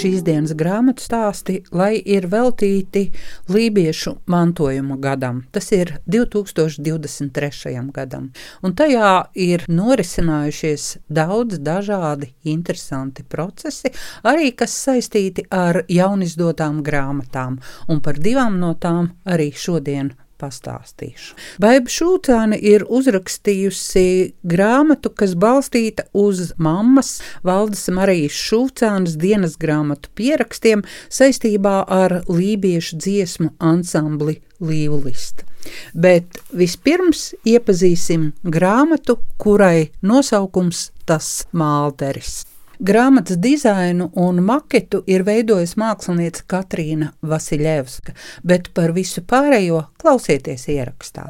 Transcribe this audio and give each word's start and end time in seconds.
Šīs 0.00 0.22
dienas 0.24 0.54
grāmatu 0.56 1.04
stāsti, 1.04 1.60
lai 1.76 1.98
ir 1.98 2.26
veltīti 2.30 3.06
lībiešu 3.52 4.14
mantojuma 4.30 4.96
gadam. 5.02 5.42
Tas 5.52 5.70
ir 5.76 5.96
2023. 6.10 7.74
gadam. 7.94 8.30
Un 8.64 8.74
tajā 8.78 9.12
ir 9.34 9.66
norisinājušies 9.68 10.86
daudz 11.10 11.60
dažādi 11.64 12.32
interesanti 12.48 13.26
procesi, 13.26 13.92
arī 14.24 14.52
kas 14.56 14.74
saistīti 14.86 15.46
ar 15.50 15.82
jaunizdotām 15.88 16.82
grāmatām, 16.86 17.60
un 17.88 18.00
par 18.00 18.20
divām 18.20 18.60
no 18.62 18.74
tām 18.80 19.14
arī 19.28 19.50
šodien 19.52 20.14
pastāstīšu. 20.40 21.36
Baiba 21.62 21.92
Šūcāne 21.92 22.58
ir 22.58 22.86
uzrakstījusi 22.88 24.06
grāmatu, 24.48 25.12
kas 25.12 25.36
balstīta 25.38 26.06
uz 26.16 26.50
mammas 26.58 27.18
Valdes 27.46 27.86
Marijas 27.94 28.36
Šūcānas 28.48 29.18
dienas 29.20 29.58
grāmatu 29.60 30.12
pierakstiem 30.18 30.84
saistībā 31.12 31.84
ar 31.86 32.20
lībiešu 32.28 33.00
dziesmu 33.00 33.54
ansambli 33.58 34.40
Līvlista. 34.60 35.46
Bet 35.94 36.40
vispirms 36.56 37.30
iepazīsim 37.48 38.30
grāmatu, 38.44 39.18
kurai 39.40 39.90
nosaukums 40.04 40.88
tas 41.08 41.32
Mālderis. 41.52 42.49
Grāmatas 42.80 43.36
dizainu 43.36 44.06
un 44.16 44.38
maketu 44.40 45.02
ir 45.04 45.20
veidojusi 45.26 45.76
mākslinieca 45.82 46.46
Katrīna 46.48 47.10
Vasiljevska, 47.20 48.14
bet 48.40 48.70
par 48.72 48.94
visu 48.96 49.20
pārējo 49.20 49.82
klausieties 50.00 50.64
ierakstā. 50.72 51.28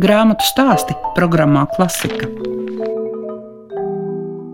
Grāmatu 0.00 0.48
stāsti 0.48 0.96
programmā 1.18 1.66
Klasika. 1.76 2.32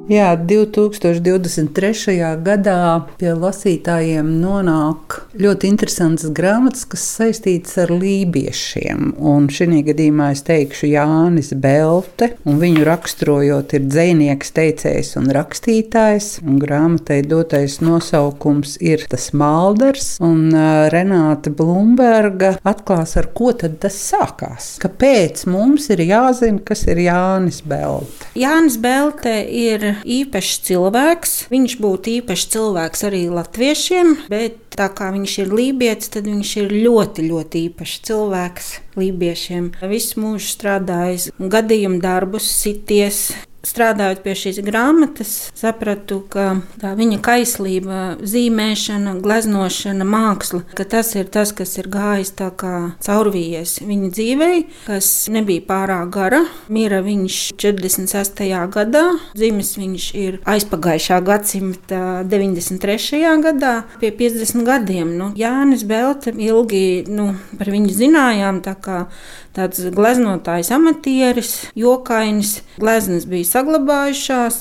Jā, 0.05 0.35
2023. 0.37 2.19
gadā 2.45 2.81
pie 3.17 3.31
lasītājiem 3.41 4.27
nonāk 4.37 5.15
ļoti 5.41 5.71
interesants 5.73 6.27
grāmatas, 6.37 6.83
kas 6.93 7.07
saistītas 7.09 7.79
ar 7.81 7.93
lībiešiem. 7.95 9.15
Un 9.17 9.47
šī 9.49 9.81
gadījumā 9.87 10.27
es 10.35 10.43
teikšu 10.45 10.91
Jānis 10.91 11.55
Belte, 11.57 12.35
un 12.45 12.61
viņu 12.61 12.85
raksturojot 12.85 13.73
ir 13.79 13.87
dzinieks, 13.87 14.53
teicējs 14.53 15.15
un 15.23 15.31
rakstītājs. 15.33 16.29
Un 16.45 16.61
grāmatai 16.61 17.23
dotais 17.25 17.79
nosaukums 17.81 18.77
ir 18.85 19.07
Tas 19.09 19.31
Malders, 19.33 20.19
un 20.21 20.53
Renāta 20.93 21.49
Blumberga 21.49 22.59
atklās, 22.61 23.17
ar 23.17 23.31
ko 23.33 23.55
tad 23.57 23.81
tas 23.81 23.97
sākās. 24.13 24.75
Kāpēc 24.85 25.47
mums 25.49 25.89
ir 25.97 26.05
jāzina, 26.05 26.61
kas 26.61 26.85
ir 26.93 27.01
Jānis 27.07 27.65
Belte? 27.65 28.29
Jānis 28.37 28.77
Belte 28.85 29.39
ir 29.49 29.94
īpašs 30.03 30.59
cilvēks. 30.69 31.35
Viņš 31.53 31.77
būtu 31.83 32.13
īpašs 32.19 32.47
cilvēks 32.55 33.07
arī 33.09 33.23
latviešiem, 33.33 34.15
bet 34.33 34.59
tā 34.75 34.91
kā 34.97 35.11
viņš 35.15 35.39
ir 35.45 35.55
lībijams, 35.55 36.11
tad 36.15 36.29
viņš 36.31 36.53
ir 36.65 36.77
ļoti, 36.85 37.27
ļoti 37.31 37.65
īpašs 37.71 38.05
cilvēks 38.11 38.71
lībiešiem. 39.01 39.73
Visu 39.95 40.23
mūžu 40.25 40.53
strādājis, 40.55 41.31
gadījumu 41.39 42.03
darbus, 42.03 42.51
sities 42.63 43.27
strādājot 43.67 44.23
pie 44.25 44.35
šīs 44.39 44.61
grāmatas, 44.65 45.33
sapratu, 45.57 46.21
ka 46.31 46.61
tā 46.81 46.95
viņa 46.99 47.21
kaislība, 47.25 48.01
zīmēšana, 48.25 49.17
gleznošana, 49.25 50.07
māksla, 50.09 50.63
ka 50.77 50.87
tas 50.89 51.15
ir 51.19 51.31
tas, 51.33 51.55
kas 51.57 51.77
ir 51.81 51.89
gājis 51.93 52.35
tā 52.39 52.51
kā 52.55 52.75
caurvījies 53.05 53.79
viņa 53.85 54.11
dzīvei, 54.15 54.59
kas 54.87 55.11
nebija 55.33 55.65
pārāk 55.69 56.13
gara. 56.15 56.43
Mira 56.73 57.01
viņš 57.05 57.41
46. 57.61 58.45
gadā, 58.75 59.05
dzimis 59.37 59.75
viņš 59.81 60.09
ir 60.21 60.41
aizpagājušā 60.55 61.21
gadsimta 61.25 62.03
93. 62.29 63.23
gadā, 63.45 63.75
pie 64.01 64.13
50 64.15 64.67
gadiem. 64.67 65.15
Nu, 65.19 65.31
Jānis 65.39 65.85
Belte 65.89 66.35
ilgi 66.35 67.05
nu, 67.11 67.33
par 67.59 67.71
viņu 67.73 67.95
zinājām, 67.95 68.61
tā 68.65 68.77
kā 68.81 69.05
tāds 69.55 69.83
gleznotājs 69.95 70.71
amatieris, 70.75 71.53
jokainis, 71.79 72.59
gleznas 72.81 73.27
bija 73.31 73.47
saglabājušās. 73.53 74.61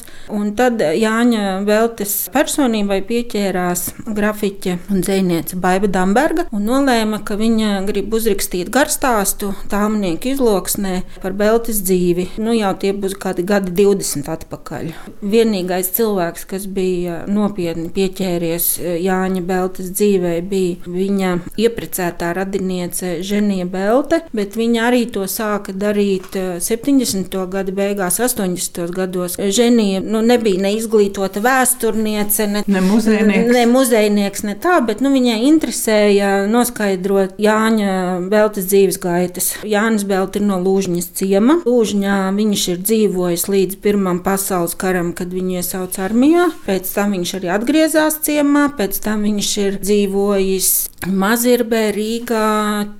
Tad 0.57 0.81
Jāņa 0.81 1.63
Veltes 1.67 2.13
personībai 2.33 2.99
pieķērās 3.07 3.85
grafiķe 4.05 4.77
un 4.93 5.01
dzēniece 5.03 5.57
Baiva 5.61 5.89
Damberga 5.91 6.45
un 6.53 6.67
nolēma, 6.69 7.23
ka 7.25 7.37
viņa 7.39 7.81
grib 7.87 8.13
uzrakstīt 8.13 8.69
garstāstu 8.73 9.53
tālnieku 9.71 10.33
izloksnē 10.33 11.01
par 11.23 11.35
Beltes 11.37 11.81
dzīvi. 11.85 12.29
Nu, 12.43 12.53
jau 12.55 12.73
tie 12.79 12.93
būs 12.93 13.17
kādi 13.19 13.45
gadi 13.47 13.73
20 13.83 14.29
atpakaļ. 14.33 14.91
Vienīgais 15.33 15.91
cilvēks, 15.97 16.45
kas 16.49 16.67
bija 16.69 17.23
nopietni 17.29 17.89
pieķēries 17.93 18.69
Jāņa 19.03 19.43
Beltes 19.47 19.91
dzīvē, 19.95 20.35
bija 20.49 20.93
viņa 20.93 21.33
ieprecētā 21.59 22.33
radiniece 22.37 23.17
Ženija 23.25 23.67
Belte, 23.69 24.23
bet 24.35 24.57
viņa 24.59 24.82
arī 24.87 25.03
to 25.11 25.25
sāka 25.29 25.73
darīt 25.75 26.35
70. 26.63 27.33
Eh, 27.33 27.47
gadu 27.51 27.73
beigās, 27.75 28.19
80. 28.23 28.91
gados. 28.93 29.37
Ženija 29.37 30.01
nu, 30.03 30.21
nebija 30.25 30.61
ne 30.61 30.73
izglītota 30.77 31.41
vēsturniece, 31.43 32.47
ne, 32.51 32.63
ne 32.67 32.83
muzejnieks. 32.83 33.51
Ne 33.53 33.65
muzejnieks, 33.71 34.45
ne 34.47 34.55
tā, 34.59 34.79
bet 34.85 35.03
nu, 35.03 35.11
viņai 35.13 35.39
interesēja 35.49 36.31
noskaidrot 36.51 37.39
Jāņa 37.41 37.93
Beltas 38.31 38.69
dzīves 38.71 38.99
gaitas. 39.03 39.51
Jānis 39.67 40.05
Belts 40.07 40.39
ir 40.39 40.47
no 40.47 40.59
Lūžņas 40.63 41.11
ciema. 41.19 41.59
Lūžņā 41.67 42.17
viņš 42.37 42.67
ir 42.75 42.81
dzīvojis 42.83 43.47
līdz 43.51 43.81
Pirmam 43.83 44.21
pasaules 44.25 44.77
karam, 44.79 45.13
kad 45.17 45.33
viņu 45.33 45.59
iesauca 45.59 46.05
armijā. 46.07 46.49
Pēc 46.67 46.89
tam 46.95 47.17
viņš 47.17 47.35
arī 47.39 47.53
atgriezās 47.53 48.21
ciemā, 48.25 48.69
pēc 48.77 48.99
tam 49.03 49.25
viņš 49.27 49.53
ir 49.65 49.79
dzīvojis 49.83 50.71
Mazirbē, 51.03 51.89
Rīgā, 51.95 52.47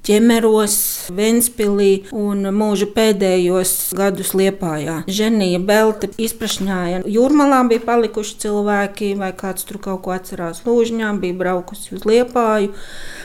Ķemeros, 0.03 0.75
Ventspilī. 1.15 1.72
Bībelī 1.73 2.11
un 2.13 2.45
mūža 2.53 2.87
pēdējos 2.93 3.93
gadus 3.97 4.33
Liepājā. 4.37 5.03
Ženija 5.07 5.59
Belte 5.59 6.09
izprašņāja. 6.17 7.03
Jūrmalā 7.05 7.63
bija 7.69 7.83
palikuši 7.85 8.37
cilvēki, 8.43 9.13
vai 9.17 9.33
kāds 9.33 9.65
tur 9.65 9.79
kaut 9.81 10.03
ko 10.03 10.13
atcerās 10.13 10.63
Lūžņā, 10.65 11.13
bija 11.19 11.33
braukusi 11.33 11.95
uz 11.95 12.05
Liepāju. 12.05 12.73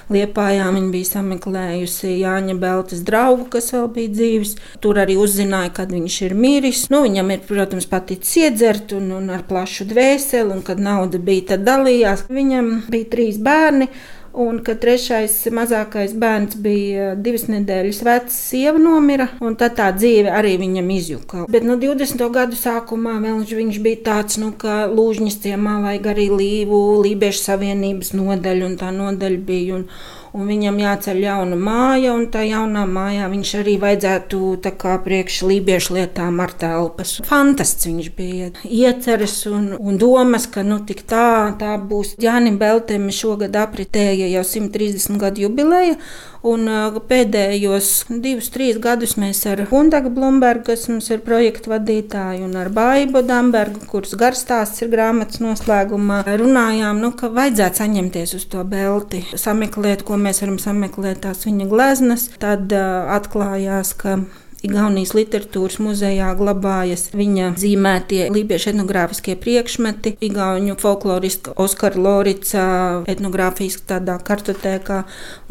Liepājā 0.09 0.69
viņa 0.73 0.91
bija 0.93 1.11
sameklējusi 1.13 2.15
Jāņa 2.23 2.57
Beltes 2.59 3.03
draugu, 3.05 3.49
kas 3.53 3.73
vēl 3.75 3.89
bija 3.93 4.13
dzīves. 4.17 4.55
Tur 4.81 5.01
arī 5.03 5.19
uzzināja, 5.21 5.73
kad 5.81 5.93
viņš 5.93 6.21
ir 6.29 6.37
miris. 6.39 6.87
Nu, 6.93 7.03
viņam 7.05 7.35
ir, 7.35 7.43
protams, 7.49 7.89
paticis 7.91 8.39
iedzert 8.41 8.95
un, 8.97 9.11
un 9.19 9.29
ar 9.35 9.45
plašu 9.49 9.89
dvēseli, 9.91 10.55
un 10.55 10.65
kad 10.65 10.81
nauda 10.81 11.21
bija, 11.21 11.51
tad 11.53 11.67
dalījās. 11.69 12.29
Viņam 12.33 12.89
bija 12.89 13.11
trīs 13.13 13.41
bērni 13.43 13.91
un 14.33 14.61
ka 14.65 14.75
trešais 14.79 15.35
mazākais 15.55 16.15
bērns 16.19 16.59
bija 16.63 17.13
divas 17.17 17.47
nedēļas 17.51 18.03
vecs, 18.07 18.39
sieva 18.51 18.81
nomira, 18.83 19.29
un 19.45 19.57
tad 19.59 19.77
tā 19.79 19.89
dzīve 19.97 20.33
arī 20.35 20.57
viņam 20.61 20.93
izjuka. 20.95 21.47
Bet 21.53 21.67
no 21.67 21.79
20. 21.81 22.23
gadu 22.35 22.59
sākumā 22.59 23.19
vēl 23.25 23.43
viņš 23.49 23.81
bija 23.85 24.03
tāds, 24.11 24.39
nu, 24.43 24.53
ka 24.59 24.87
Lūžņas 24.93 25.41
ciemā 25.45 25.79
vajag 25.87 26.13
arī 26.13 26.29
līvu, 26.33 26.79
Lībiešu 27.05 27.45
savienības 27.45 28.15
nodaļu, 28.19 28.71
un 28.71 28.79
tā 28.81 28.93
nodaļa 28.95 29.45
bija. 29.49 29.79
Un, 29.79 29.89
un 30.37 30.49
viņam 30.51 30.79
jāceļ 30.83 31.21
jauna 31.23 31.59
māja, 31.59 32.15
un 32.17 32.27
tā 32.33 32.45
jaunā 32.47 32.85
mājā 32.89 33.29
viņš 33.33 33.53
arī 33.61 33.77
vajadzētu 33.83 34.41
tā 34.65 34.73
kā 34.81 34.97
priekš 35.05 35.41
lībiešu 35.49 35.99
lietām 35.99 36.41
ar 36.45 36.55
telpas. 36.61 37.17
Fantasts 37.29 37.89
viņš 37.89 38.11
bija, 38.19 38.51
ieceres 38.65 39.41
un, 39.51 39.71
un 39.79 40.01
domas, 40.01 40.49
ka 40.51 40.65
nu 40.67 40.81
tik 40.89 41.05
tā, 41.09 41.55
tā 41.61 41.77
būs. 41.81 42.17
Jānim 42.23 42.59
Beltem 42.61 43.09
šogad 43.15 43.57
apritēja 43.57 44.29
jau 44.35 44.45
130 44.47 45.21
gadu 45.21 45.47
jubileja, 45.47 45.99
Un 46.47 46.69
pēdējos 47.09 47.89
divus, 48.23 48.51
trīs 48.55 48.77
gadus 48.79 49.17
mēs 49.19 49.41
ar 49.51 49.65
Hundagu 49.73 50.13
Blumbergu, 50.15 50.69
kas 50.71 50.87
mums 50.91 51.09
ir 51.11 51.25
projekta 51.27 51.73
vadītāja, 51.73 52.45
un 52.47 52.55
ar 52.61 52.71
Baibu 52.71 53.25
Dambergu, 53.27 53.83
kuras 53.91 54.15
garstāsts 54.19 54.85
ir 54.85 54.93
grāmatas 54.93 55.43
noslēgumā, 55.43 56.21
runājām, 56.39 57.03
nu, 57.03 57.11
ka 57.19 57.33
vajadzētu 57.35 57.83
saņemties 57.83 58.37
uz 58.39 58.47
to 58.53 58.63
belti, 58.63 59.25
sameklēt, 59.35 60.07
ko 60.07 60.21
mēs 60.21 60.45
varam 60.45 60.61
sameklēt, 60.63 61.25
tās 61.27 61.43
viņa 61.49 61.67
gleznas. 61.71 62.29
Tad 62.39 62.71
uh, 62.71 63.11
atklājās, 63.19 63.97
ka 63.99 64.21
Igaunijas 64.59 65.13
literatūras 65.15 65.77
muzejā 65.79 66.33
glabājas 66.35 67.05
viņa 67.15 67.53
zīmētie 67.63 68.25
lībiešu 68.35 68.73
etnogrāfiskie 68.73 69.37
priekšmeti, 69.39 70.17
Igaunijas 70.27 70.81
folkloriska 70.83 71.53
Oskara 71.63 72.01
Lorica 72.03 72.65
etnogrāfijas 73.07 73.77
tādā 73.87 74.17
kartotēkā, 74.19 74.97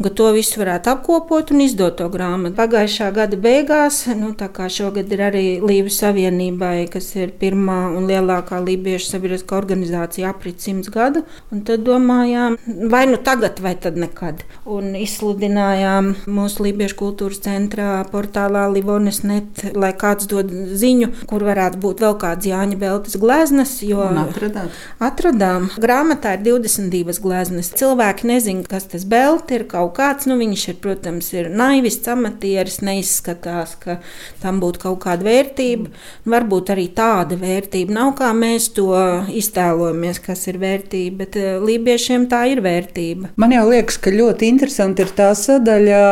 ka 0.04 0.12
to 0.12 0.26
visu 0.36 0.60
varētu 0.60 0.92
apkopot 0.92 1.54
un 1.54 1.64
izdot 1.64 1.96
to 2.02 2.08
grāmatu. 2.12 2.58
Pagājušā 2.58 3.08
gada 3.16 3.38
beigās, 3.40 4.02
nu 4.12 4.34
tā 4.36 4.50
kā 4.52 4.68
šogad 4.68 5.08
ir 5.16 5.24
arī 5.30 5.46
Līvu 5.64 5.88
savienībai, 5.92 6.90
kas 6.92 7.08
ir 7.16 7.32
pirmā 7.40 7.78
un 7.96 8.10
lielākā 8.12 8.60
lībiešu 8.60 9.14
sabiedriskā 9.14 9.56
organizācija 9.56 10.34
aprit 10.34 10.60
simts 10.60 10.92
gadu, 10.92 11.24
un 11.48 11.64
tad 11.64 11.86
domājām, 11.88 12.60
vai 12.92 13.06
nu 13.08 13.16
tagad, 13.24 13.64
vai 13.64 13.72
tad 13.80 13.96
nekad. 13.96 14.44
Un 14.68 14.92
izsludinājām 15.00 16.12
mūsu 16.28 16.68
lībiešu 16.68 17.00
kultūras 17.00 17.40
centrā 17.48 18.02
portālā 18.12 18.68
Livona 18.68 18.97
Kaunas 18.98 19.20
net, 19.22 19.60
lai 19.78 19.92
kāds 19.94 20.26
dod 20.26 20.48
ziņu, 20.50 21.12
kur 21.30 21.44
varētu 21.46 21.78
būt 21.78 22.00
vēl 22.02 22.16
kāds 22.18 22.48
Jāņa 22.48 22.78
Beltas 22.80 23.14
gleznas. 23.20 23.76
Atradām. 23.78 24.72
atradām. 24.98 25.68
Grāmatā 25.78 26.32
ir 26.34 26.42
22 26.48 27.20
gleznas. 27.22 27.70
Cilvēki 27.78 28.26
nezina, 28.26 28.64
kas 28.66 28.88
tas 28.90 29.04
belti 29.06 29.54
ir 29.54 29.68
kaut 29.70 29.92
kāds. 30.00 30.26
Nu, 30.26 30.34
viņš 30.40 30.64
ir, 30.72 30.78
protams, 30.82 31.28
ir 31.30 31.46
naivists, 31.54 32.10
amatieris, 32.10 32.80
neizskatās, 32.82 33.76
ka 33.78 34.00
tam 34.42 34.58
būtu 34.64 34.82
kaut 34.88 34.98
kāda 35.06 35.28
vērtība. 35.28 35.94
Varbūt 36.26 36.74
arī 36.74 36.88
tāda 36.90 37.38
vērtība 37.38 37.94
nav, 38.00 38.16
kā 38.18 38.32
mēs 38.34 38.72
to 38.74 38.90
iztēlojamies, 39.30 40.18
kas 40.26 40.42
ir 40.50 40.58
vērtība, 40.58 41.20
bet 41.22 41.38
eh, 41.38 41.54
lībiešiem 41.62 42.26
tā 42.26 42.48
ir 42.50 42.66
vērtība. 42.66 43.30
Man 43.38 43.54
jau 43.54 43.68
liekas, 43.70 44.02
ka 44.02 44.10
ļoti 44.10 44.50
interesanti 44.50 45.06
ir 45.06 45.14
tā 45.14 45.30
sadaļa, 45.38 46.02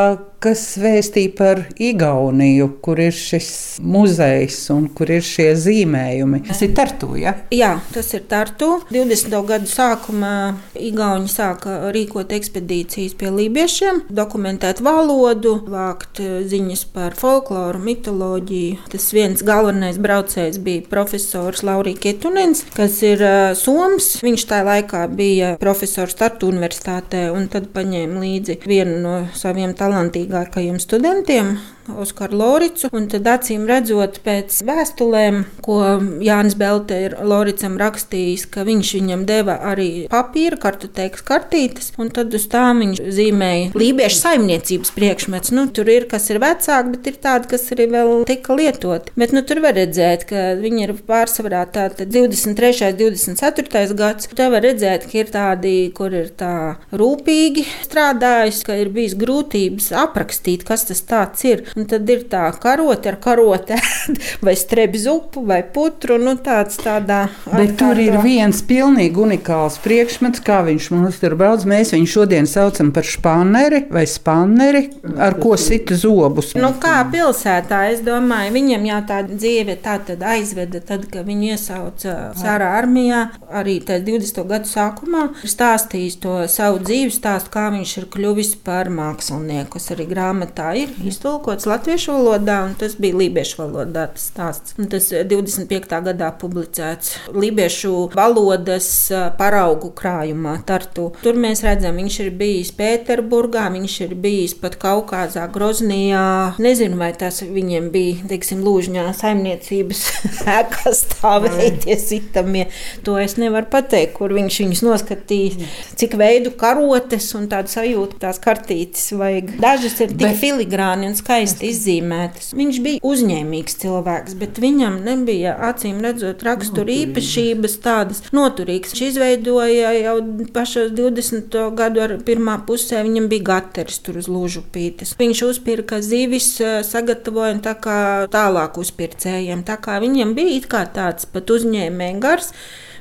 kas 0.47 0.63
vēstīja 0.79 1.33
par 1.35 1.61
Igauniju, 1.83 2.69
kur 2.85 3.01
ir 3.03 3.15
šis 3.15 3.49
muzejs 3.83 4.59
un 4.71 4.87
kur 4.95 5.11
ir 5.11 5.25
šie 5.27 5.49
zīmējumi. 5.59 6.45
Tas 6.47 6.61
ir 6.63 6.75
Tartu. 6.77 7.17
Ja? 7.19 7.33
Jā, 7.51 7.73
tas 7.95 8.13
ir 8.15 8.23
Tartu. 8.31 8.77
20. 8.93 9.35
gadu 9.49 9.67
sākumā 9.71 10.37
Igauni 10.79 11.31
sāka 11.31 11.91
rīkot 11.95 12.31
ekspedīcijas 12.37 13.17
pie 13.19 13.33
lībiešiem, 13.35 14.05
dokumentēt 14.15 14.83
valodu, 14.87 15.57
vākt 15.67 16.23
eh, 16.23 16.37
ziņas 16.47 16.85
par 16.95 17.19
folkloru, 17.19 17.83
mitoloģiju. 17.83 18.87
Tas 18.93 19.09
viens 19.17 19.43
galvenais 19.47 19.99
braucējs 20.03 20.61
bija 20.63 20.87
profesors 20.91 21.65
Laurija 21.67 21.99
Ketunens, 22.07 22.63
kas 22.77 23.01
ir 23.07 23.25
uh, 23.25 23.51
Soms. 23.59 24.13
Viņš 24.23 24.47
tajā 24.53 24.69
laikā 24.71 25.03
bija 25.11 25.55
profesors 25.59 26.15
Tartu 26.19 26.53
universitātē 26.53 27.27
un 27.35 27.51
tad 27.51 27.73
paņēma 27.75 28.23
līdzi 28.23 28.61
vienu 28.67 29.01
no 29.03 29.17
saviem 29.35 29.75
talantīgākajiem 29.77 30.36
vecākajiem 30.37 30.79
studentiem, 30.81 31.59
Oskaru 31.93 32.39
Loricu. 32.41 32.91
Tad 32.91 33.29
acīm 33.31 33.67
redzot, 33.69 34.19
pēc 34.25 34.59
vēstulēm, 34.67 35.43
ko 35.65 35.79
Jānis 36.25 36.57
Belte 36.59 36.99
ir 37.07 37.17
Loricam 37.23 37.77
rakstījis, 37.81 38.47
ka 38.53 38.65
viņš 38.67 38.93
viņam 38.99 39.25
deva 39.29 39.59
arī 39.71 39.89
papīra, 40.11 40.59
kartotēkas 40.61 41.25
kartītes, 41.27 41.93
un 42.01 42.11
tad 42.15 42.35
uz 42.37 42.49
tām 42.53 42.83
viņš 42.83 43.03
zīmēja 43.17 43.71
lībiešu 43.79 44.21
saimniecības 44.23 44.93
priekšmets. 44.97 45.53
Nu, 45.57 45.67
tur 45.71 45.91
ir 45.93 46.09
kas 46.11 46.29
ir 46.33 46.41
vecāki, 46.43 46.95
bet 46.97 47.11
ir 47.13 47.21
tādi, 47.23 47.51
kas 47.53 47.69
arī 47.77 47.89
vēl 47.93 48.25
tika 48.29 48.57
lietoti. 48.59 49.15
Bet 49.19 49.35
nu, 49.37 49.45
tur 49.47 49.63
var 49.65 49.77
redzēt, 49.79 50.27
ka 50.31 50.49
viņi 50.61 50.87
ir 50.89 50.95
pārsvarā 51.07 51.63
tātad 51.73 52.11
23. 52.13 52.91
un 52.91 52.99
24. 53.01 53.97
gads. 53.99 54.31
Tur 54.33 54.53
var 54.53 54.65
redzēt, 54.67 55.07
ka 55.11 55.21
ir 55.23 55.31
tādi, 55.33 55.75
kur 55.97 56.15
ir 56.15 56.33
tā 56.39 56.77
rūpīgi 56.97 57.67
strādājis, 57.87 58.63
ka 58.67 58.77
ir 58.81 58.91
bijis 58.95 59.17
grūtības 59.19 59.93
aprakstīt, 60.05 60.67
kas 60.67 60.87
tas 60.89 61.03
ir. 61.47 61.65
Un 61.77 61.85
tad 61.85 62.09
ir 62.09 62.23
tā 62.31 62.47
karote 62.57 63.11
ar 63.11 63.19
karotē, 63.21 63.77
vai 64.47 64.55
strebi 64.57 64.97
zupu, 64.97 65.43
vai 65.45 65.61
putru. 65.61 66.17
Nu, 66.17 66.33
tāds, 66.41 66.79
tādā, 66.81 67.27
Bet 67.45 67.75
ar, 67.75 67.75
tur 67.77 68.01
ir 68.01 68.17
viens 68.25 68.63
pilnīgi 68.65 69.21
unikāls 69.21 69.77
priekšmets, 69.85 70.41
kā 70.47 70.63
viņš 70.65 70.89
mums 70.95 71.21
tur 71.21 71.37
brauc. 71.37 71.67
Mēs 71.69 71.93
viņu 71.93 72.09
šodien 72.09 72.49
saucam 72.49 72.95
par 72.97 73.05
spanneri 73.05 73.83
vai 73.93 74.07
spanneri, 74.09 74.87
ar 75.21 75.37
ko 75.37 75.53
sita 75.61 75.99
zobus. 76.01 76.55
Nu, 76.57 76.73
kā 76.81 76.95
pilsētā, 77.13 77.83
es 77.93 78.01
domāju, 78.07 78.55
viņam 78.57 78.89
jau 78.89 79.03
tā 79.13 79.21
dzīve 79.29 79.77
tā 79.85 79.99
tad 80.09 80.25
aizveda, 80.25 80.81
tad, 80.81 81.05
kad 81.13 81.29
viņu 81.29 81.53
iesauca 81.53 82.17
Sārā 82.41 82.73
armijā, 82.79 83.27
arī 83.53 83.77
20. 83.85 84.41
gadu 84.49 84.71
sākumā, 84.71 85.27
stāstījis 85.45 86.19
to 86.25 86.39
savu 86.51 86.81
dzīves 86.85 87.21
stāstu, 87.21 87.53
kā 87.53 87.69
viņš 87.75 87.95
ir 88.01 88.09
kļuvis 88.17 88.57
par 88.65 88.89
mākslinieku, 88.93 89.77
kas 89.77 89.93
arī 89.93 90.09
grāmatā 90.09 90.73
ir 90.81 90.97
iztulkots 91.05 91.66
tulkots 91.67 91.87
latviešu 91.87 92.13
valodā, 92.13 92.65
un 92.67 92.75
tas 92.79 92.97
bija 92.99 93.17
lībiešu 93.17 93.59
valodā. 93.63 94.07
Tas, 94.13 94.31
stāsts. 94.31 94.75
un 94.79 94.89
tas 94.89 95.11
25. 95.11 95.93
Eh, 95.93 96.03
gadā 96.07 96.31
publicēts 96.39 97.17
lībiešu 97.35 98.13
valodas 98.15 99.11
eh, 99.11 99.31
paraugu 99.39 99.91
krājumā, 99.91 100.63
Tartu. 100.67 101.13
Tur 101.23 101.35
mēs 101.35 101.63
redzam, 101.65 101.97
viņš 101.97 102.19
ir 102.25 102.31
bijis 102.31 102.73
Pēterburgā, 102.77 103.67
viņš 103.73 104.01
ir 104.07 104.15
bijis 104.15 104.55
pat 104.55 104.77
Kaukazā, 104.77 105.47
Groznijā. 105.53 106.57
Nezinu, 106.59 106.97
vai 106.99 107.13
tas 107.19 107.43
viņiem 107.43 107.91
bija, 107.91 108.27
teiksim, 108.31 108.63
lūžņā 108.65 109.07
saimniecības 109.17 110.05
ēkā 110.59 110.95
stāvētie 110.95 111.99
sitamie. 111.99 112.69
To 113.05 113.19
es 113.19 113.37
nevaru 113.41 113.71
pateikt, 113.71 114.17
kur 114.19 114.35
viņš 114.37 114.61
viņus 114.65 114.85
noskatīs, 114.87 115.59
cik 115.97 116.17
veidu 116.19 116.55
karotes 116.59 117.33
un 117.39 117.49
tādu 117.51 117.73
sajūtu 117.73 118.21
tās 118.23 118.41
kartītes 118.43 119.11
vajag. 119.17 119.57
Dažas 119.63 119.99
ir 120.01 120.15
tik 120.15 120.27
Bet... 120.29 120.41
filigrāni 120.41 121.11
un 121.11 121.17
skaisti 121.19 121.56
skaisti 121.57 121.71
izzīmētas. 121.73 122.51
Viņš 122.57 122.79
bija 122.85 123.01
uzņēmīgs 123.03 123.79
cilvēks, 123.83 124.37
bet 124.39 124.59
viņam 124.61 125.01
nebija 125.05 125.57
acīm 125.69 126.01
redzot 126.05 126.43
rakstura 126.47 126.93
īpašības 126.93 127.79
tādas 127.85 128.23
noturīgas. 128.33 128.93
Viņš 128.95 129.05
izveidoja 129.11 129.93
jau 129.97 130.17
pašos 130.53 130.93
20. 130.97 131.57
gadu 131.77 132.19
pirmā 132.27 132.59
pusē, 132.67 133.03
viņam 133.07 133.29
bija 133.29 133.49
gateris 133.51 134.01
tur 134.01 134.19
uz 134.21 134.29
lūžu 134.29 134.65
pītes. 134.73 135.17
Viņš 135.19 135.45
uzpirka 135.51 136.01
zivis, 136.01 136.57
sagatavoja 136.87 137.59
tā 137.65 137.77
kā 137.81 138.01
tālāk 138.33 138.79
uzpircējiem. 138.81 139.65
Tā 139.67 139.79
kā 139.81 140.01
viņam 140.03 140.35
bija 140.37 140.57
it 140.61 140.69
kā 140.71 140.87
tāds 140.87 141.27
pat 141.27 141.51
uzņēmēja 141.51 142.21
gars. 142.21 142.53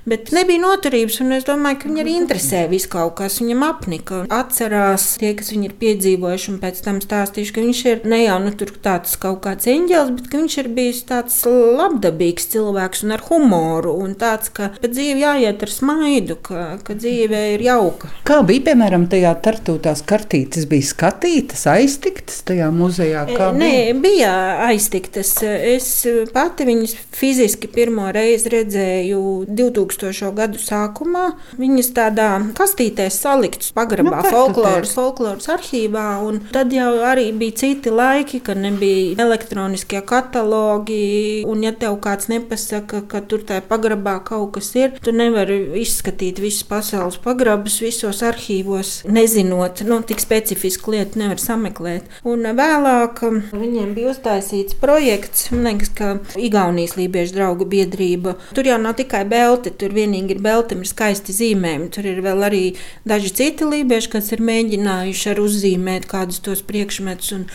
Bet 0.05 0.29
nebija 0.35 0.61
noturības, 0.61 1.15
un 1.23 1.33
es 1.33 1.47
domāju, 1.47 1.79
ka 1.81 1.89
viņi 1.89 2.01
arī 2.03 2.11
interesē 2.19 2.59
visu 2.69 2.91
kaut 2.93 3.15
kas. 3.17 3.39
Viņam 3.41 3.63
apnika. 3.65 4.19
Atcerās 4.29 5.15
tie, 5.17 5.31
kas 5.37 5.49
viņu 5.49 5.65
ir 5.65 5.73
piedzīvojuši, 5.79 6.51
un 6.51 6.59
pēc 6.61 6.81
tam 6.85 6.99
stāstījuši, 7.01 7.53
ka 7.55 7.63
viņš 7.63 7.79
ir 7.89 8.05
ne 8.11 8.19
jau 8.21 8.35
nu, 8.43 8.51
tāds 8.85 9.15
kaut 9.21 9.39
kāds 9.47 9.65
eņģēlis, 9.71 10.11
bet 10.19 10.35
viņš 10.37 10.57
ir 10.61 10.69
bijis 10.77 10.99
tāds 11.09 11.39
labdabīgs 11.49 12.45
cilvēks 12.53 13.01
un 13.07 13.15
ar 13.17 13.23
humoru. 13.31 13.95
Un 14.05 14.13
tāds, 14.21 14.51
ka 14.53 14.69
pa 14.77 14.91
dzīvi 14.91 15.23
jāiet 15.25 15.65
ar 15.65 15.73
smaidu, 15.73 16.37
ka, 16.45 16.67
ka 16.85 16.97
dzīve 17.01 17.41
ir 17.55 17.65
jauka. 17.65 18.11
Kā 18.29 18.43
bija, 18.45 18.67
piemēram, 18.69 19.09
tajā 19.09 19.33
tartū 19.41 19.79
tās 19.81 20.05
kartītes, 20.05 20.69
bija 20.69 20.85
skatītas, 20.91 21.65
aiztiktas 21.73 22.45
tajā 22.45 22.69
muzejā? 22.69 23.25
Kā 23.33 23.49
Nē, 23.57 23.73
bija? 23.73 23.97
bija 24.05 24.37
aiztiktas. 24.69 25.33
Es 25.41 25.89
pati 26.29 26.69
viņas 26.69 26.93
fiziski 27.17 27.73
pirmo 27.73 28.13
reizi 28.13 28.53
redzēju 28.53 29.25
2000. 29.49 29.94
2000. 29.99 30.33
gadu 30.35 30.59
sākumā. 30.61 31.25
Viņas 31.59 31.91
tādā 31.95 32.29
kastītē 32.57 33.07
saliktas 33.13 33.71
pagrabā, 33.75 34.21
nu, 34.23 34.31
folkloras, 34.31 34.93
folkloras 34.95 35.49
arhīvā. 35.51 36.05
Tad 36.53 36.73
jau 36.73 36.91
arī 37.05 37.29
bija 37.35 37.59
citi 37.61 37.93
laiki, 37.93 38.41
kad 38.45 38.59
nebija 38.61 39.15
elektroniskie 39.25 40.01
katalogi. 40.05 41.43
Un, 41.47 41.63
ja 41.65 41.73
tev 41.75 41.97
kāds 42.03 42.29
nepasaka, 42.31 43.03
ka 43.09 43.21
tur 43.25 43.45
tajā 43.47 43.63
pagrabā 43.69 44.17
kaut 44.25 44.55
kas 44.57 44.71
ir, 44.77 44.95
tu 45.03 45.13
nevari 45.15 45.57
izskatīt 45.81 46.39
visus 46.43 46.65
pasaules 46.67 47.17
pagrabus, 47.21 47.79
visos 47.83 48.21
arhīvos, 48.25 48.97
nezinot, 49.09 49.83
nu, 49.87 49.99
tik 50.07 50.21
specifisku 50.23 50.95
lietu 50.95 51.21
nevar 51.21 51.41
sameklēt. 51.41 52.09
Un 52.27 52.45
vēlāk 52.57 53.21
um, 53.27 53.41
viņiem 53.53 53.93
bija 53.97 54.13
uztaisīts 54.13 54.77
projekts, 54.81 55.49
man 55.53 55.69
liekas, 55.71 55.91
ka 55.95 56.11
Igaunijas 56.39 56.95
Lībiešu 56.99 57.35
draugu 57.37 57.67
biedrība. 57.69 58.35
Tur 58.55 58.67
jau 58.69 58.77
nav 58.81 58.97
tikai 58.99 59.23
belti, 59.29 59.73
tur 59.85 59.93
vienīgi 59.93 60.33
ir 60.33 60.41
beltam, 60.41 60.81
ir 60.81 60.89
skaisti 60.89 61.35
zīmējumi. 61.37 61.91
Tur 61.93 62.09
ir 62.09 62.21
vēl 62.25 62.45
arī 62.49 62.63
daži 63.07 63.33
citi 63.37 63.69
lībieši, 63.69 64.11
kas 64.17 64.33
ir 64.33 64.41
mēģinājuši 64.45 65.33
ar 65.35 65.41
uzzīmēt 65.45 66.09
kādus 66.09 66.41
tos 66.45 66.65
priekšmetus. 66.65 67.33
Un, 67.37 67.49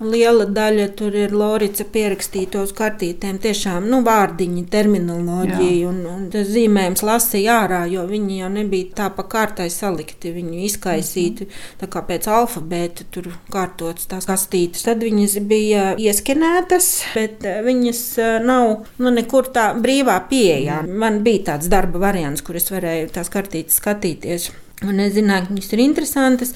un 0.00 0.10
liela 0.12 0.46
daļa 0.50 0.86
tur 0.98 1.14
ir 1.16 1.34
Lorica 1.36 1.84
pierakstīta 1.92 2.62
uz 2.64 2.72
kartītēm. 2.76 3.38
Tiešām 3.42 3.86
nu, 3.90 4.02
vārdiņi, 4.06 4.64
terminoloģija 4.72 5.88
un, 5.88 6.02
un 6.10 6.26
tas 6.32 6.48
zīmējums 6.52 7.04
lasīja 7.06 7.60
ārā, 7.62 7.82
jo 7.90 8.04
viņi 8.08 8.40
jau 8.42 8.50
nebija 8.52 8.96
tā 9.00 9.08
pa 9.16 9.26
kārtai 9.30 9.68
salikti. 9.72 10.34
Viņi 10.36 10.64
izkaisīti 10.66 11.46
mm 11.46 11.50
-hmm. 11.50 11.80
tā 11.80 11.90
kā 11.92 12.02
pēc 12.10 12.28
alfabēta 12.38 13.08
tur 13.10 13.30
kārtotas 13.52 14.06
tās 14.10 14.28
kastītes. 14.28 14.84
Tad 14.86 15.02
viņas 15.02 15.38
bija 15.48 15.94
ieskenētas, 15.96 16.90
bet 17.14 17.44
eh, 17.44 17.62
viņas 17.62 18.02
eh, 18.18 18.36
nav 18.44 18.86
nu, 18.98 19.10
nekur 19.10 19.50
tā 19.52 19.72
brīvā 19.80 20.20
pieejā. 20.28 20.82
-hmm. 20.82 20.98
Man 21.06 21.22
bija 21.22 21.52
tāds 21.52 21.68
darba 21.68 21.98
variants, 21.98 22.42
kur 22.42 22.56
es 22.56 22.70
varēju 22.70 23.10
tās 23.12 23.28
kartītes 23.30 23.80
skatīties. 23.80 24.50
Un 24.84 24.98
es 25.00 25.14
zināju, 25.16 25.46
ka 25.46 25.54
viņas 25.54 25.70
ir 25.72 25.80
interesantas, 25.80 26.50